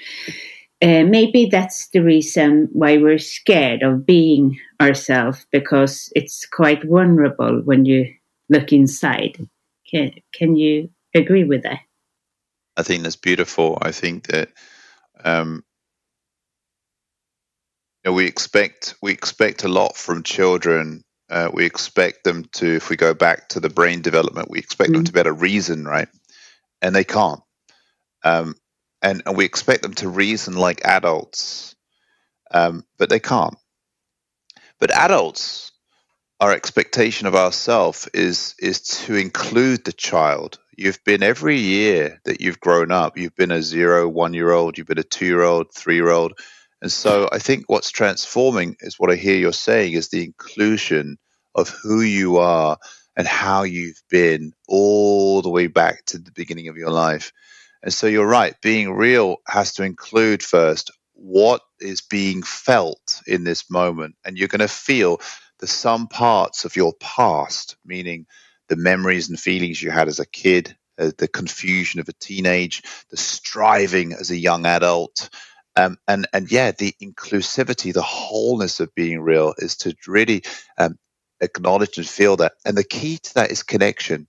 [0.82, 7.62] uh, maybe that's the reason why we're scared of being ourselves because it's quite vulnerable
[7.66, 8.14] when you
[8.50, 9.38] look inside.
[9.90, 11.80] Can, can you agree with that?
[12.76, 13.80] I think that's beautiful.
[13.82, 14.50] I think that
[15.24, 15.64] um,
[18.08, 21.04] know, we expect we expect a lot from children.
[21.30, 24.92] Uh, we expect them to, if we go back to the brain development, we expect
[24.92, 25.00] mm-hmm.
[25.00, 26.08] them to be able to reason, right?
[26.82, 27.42] And they can't.
[28.24, 28.56] Um,
[29.02, 31.76] and, and we expect them to reason like adults,
[32.52, 33.58] um, but they can't.
[34.80, 35.74] But adults,
[36.40, 40.60] our expectation of ourselves is is to include the child.
[40.78, 43.18] You've been every year that you've grown up.
[43.18, 44.78] You've been a zero, one year old.
[44.78, 46.34] You've been a two year old, three year old,
[46.82, 51.18] and so I think what's transforming is what I hear you're saying is the inclusion
[51.56, 52.78] of who you are
[53.16, 57.34] and how you've been all the way back to the beginning of your life.
[57.82, 63.44] And so you're right, being real has to include first what is being felt in
[63.44, 64.16] this moment.
[64.24, 65.20] And you're going to feel
[65.60, 68.28] the some parts of your past, meaning
[68.70, 72.84] the memories and feelings you had as a kid, uh, the confusion of a teenage,
[73.10, 75.30] the striving as a young adult.
[75.78, 80.44] Um, and and yeah, the inclusivity, the wholeness of being real is to really
[80.78, 80.98] um,
[81.42, 82.54] acknowledge and feel that.
[82.66, 84.28] And the key to that is connection.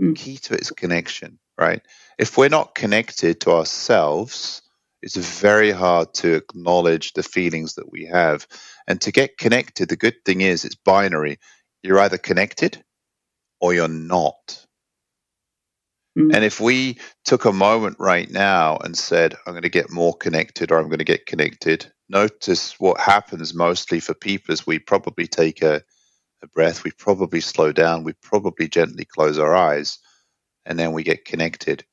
[0.00, 0.16] Mm.
[0.16, 1.82] Key to it is connection, right?
[2.18, 4.62] If we're not connected to ourselves,
[5.02, 8.46] it's very hard to acknowledge the feelings that we have.
[8.86, 11.38] And to get connected, the good thing is it's binary.
[11.82, 12.82] You're either connected
[13.60, 14.66] or you're not.
[16.18, 16.34] Mm.
[16.34, 20.16] And if we took a moment right now and said, I'm going to get more
[20.16, 24.80] connected or I'm going to get connected, notice what happens mostly for people is we
[24.80, 25.82] probably take a,
[26.42, 29.98] a breath, we probably slow down, we probably gently close our eyes,
[30.66, 31.84] and then we get connected.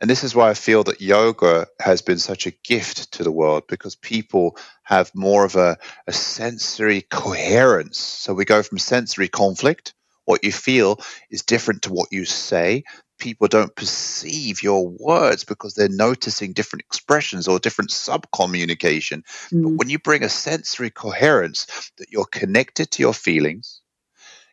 [0.00, 3.32] And this is why I feel that yoga has been such a gift to the
[3.32, 5.76] world because people have more of a,
[6.06, 7.98] a sensory coherence.
[7.98, 12.84] So we go from sensory conflict, what you feel is different to what you say.
[13.24, 19.24] People don't perceive your words because they're noticing different expressions or different sub communication.
[19.50, 19.62] Mm.
[19.62, 23.80] But when you bring a sensory coherence that you're connected to your feelings,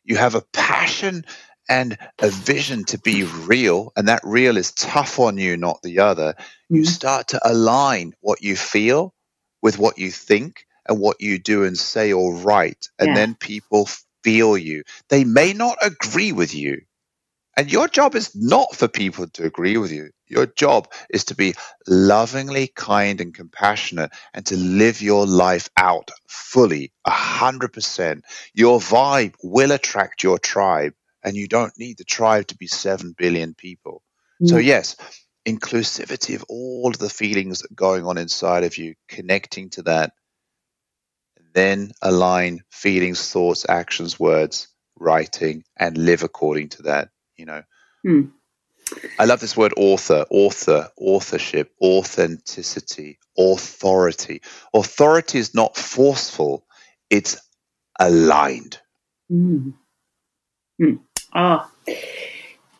[0.05, 1.26] you have a passion
[1.67, 5.99] and a vision to be real, and that real is tough on you, not the
[5.99, 6.78] other, mm-hmm.
[6.78, 9.13] you start to align what you feel
[9.61, 12.88] with what you think and what you do and say or write.
[12.97, 13.15] And yeah.
[13.15, 13.89] then people
[14.24, 14.84] feel you.
[15.09, 16.84] They may not agree with you.
[17.58, 20.12] And your job is not for people to agree with you.
[20.28, 21.54] Your job is to be
[21.86, 28.22] lovingly kind and compassionate and to live your life out fully, 100%.
[28.54, 30.93] Your vibe will attract your tribe
[31.24, 34.02] and you don't need the tribe to be 7 billion people.
[34.41, 34.49] Mm.
[34.49, 34.95] So, yes,
[35.45, 40.14] inclusivity of all of the feelings going on inside of you, connecting to that,
[41.54, 47.10] then align feelings, thoughts, actions, words, writing, and live according to that.
[47.41, 47.63] You know,
[48.05, 48.31] mm.
[49.17, 54.43] I love this word author, author, authorship, authenticity, authority.
[54.75, 56.65] Authority is not forceful,
[57.09, 57.37] it's
[57.99, 58.79] aligned.
[59.31, 59.73] Mm.
[60.79, 60.99] Mm.
[61.33, 61.67] Oh,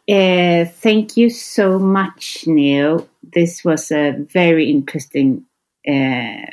[0.07, 3.07] uh, thank you so much, Neo.
[3.24, 5.45] This was a very interesting
[5.88, 6.45] uh,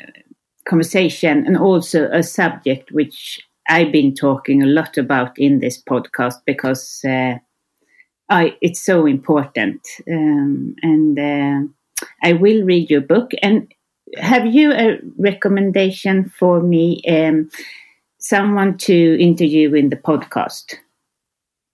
[0.67, 6.37] conversation and also a subject which I've been talking a lot about in this podcast
[6.43, 7.35] because uh,
[8.29, 9.87] I, it's so important.
[10.09, 13.31] Um, and uh, I will read your book.
[13.41, 13.73] And
[14.17, 17.01] have you a recommendation for me?
[17.07, 17.49] Um,
[18.19, 20.75] someone to interview in the podcast?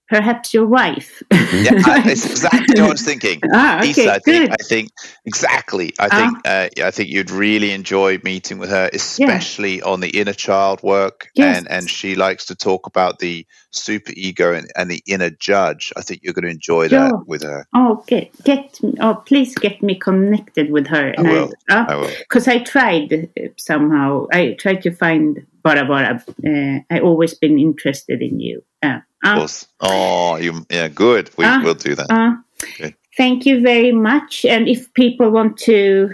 [0.08, 1.22] Perhaps your wife.
[1.30, 3.40] yeah, that's exactly what I was thinking.
[3.52, 4.90] Ah, okay, Lisa, I think, I think
[5.24, 5.92] exactly.
[5.98, 6.16] I ah.
[6.16, 9.84] think uh, I think you'd really enjoy meeting with her, especially yeah.
[9.84, 11.28] on the inner child work.
[11.34, 11.58] Yes.
[11.58, 15.92] And and she likes to talk about the super ego and, and the inner judge.
[15.96, 17.66] I think you're going to enjoy that with her.
[17.74, 21.14] Oh, get get oh, please get me connected with her.
[21.18, 21.52] I will.
[21.70, 22.16] I, uh, I.
[22.18, 24.26] Because I tried somehow.
[24.32, 26.22] I tried to find Bara Bara.
[26.46, 28.62] Uh, I always been interested in you.
[28.82, 29.48] Uh, uh,
[29.80, 31.30] oh, you, yeah, good.
[31.36, 32.10] We uh, will do that.
[32.10, 32.94] Uh, okay.
[33.16, 34.44] Thank you very much.
[34.44, 36.10] And if people want to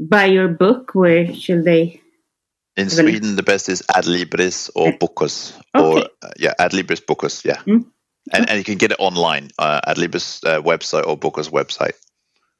[0.00, 2.00] buy your book, where should they?
[2.76, 5.52] In Sweden, the best is Adlibris or Bokus.
[5.74, 6.00] Okay.
[6.00, 7.56] Or, uh, yeah, Adlibris Bokus, yeah.
[7.66, 7.84] Mm.
[8.32, 11.94] And, and you can get it online, uh, Adlibris uh, website or Bokus website.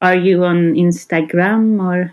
[0.01, 2.12] Are you on Instagram or?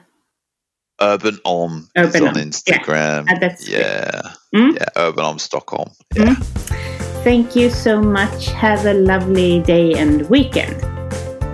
[1.01, 3.25] Urban Om Urban is on Instagram.
[3.27, 4.31] Yeah, yeah.
[4.53, 4.75] Mm?
[4.75, 5.91] yeah, Urban Om Stockholm.
[6.15, 6.35] Yeah.
[6.35, 6.84] Mm.
[7.25, 8.51] Thank you so much.
[8.51, 10.75] Have a lovely day and weekend.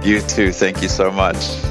[0.04, 0.52] You too.
[0.52, 1.64] Thank you so much.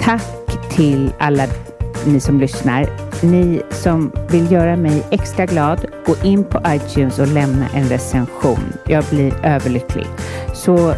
[0.00, 0.22] Tack
[0.70, 1.46] till alla
[2.04, 2.86] ni som lyssnar.
[3.22, 8.72] Ni som vill göra mig extra glad, gå in på iTunes och lämna en recension.
[8.84, 10.06] Jag blir överlycklig.
[10.54, 10.94] Så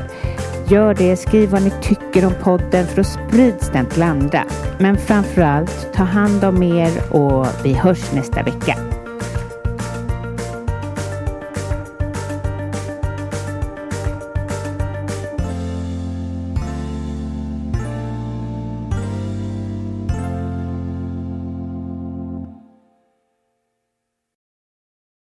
[0.71, 4.45] Gör det, skriv vad ni tycker om podden för då sprids den till andra.
[4.79, 8.98] Men framför allt, ta hand om er och vi hörs nästa vecka.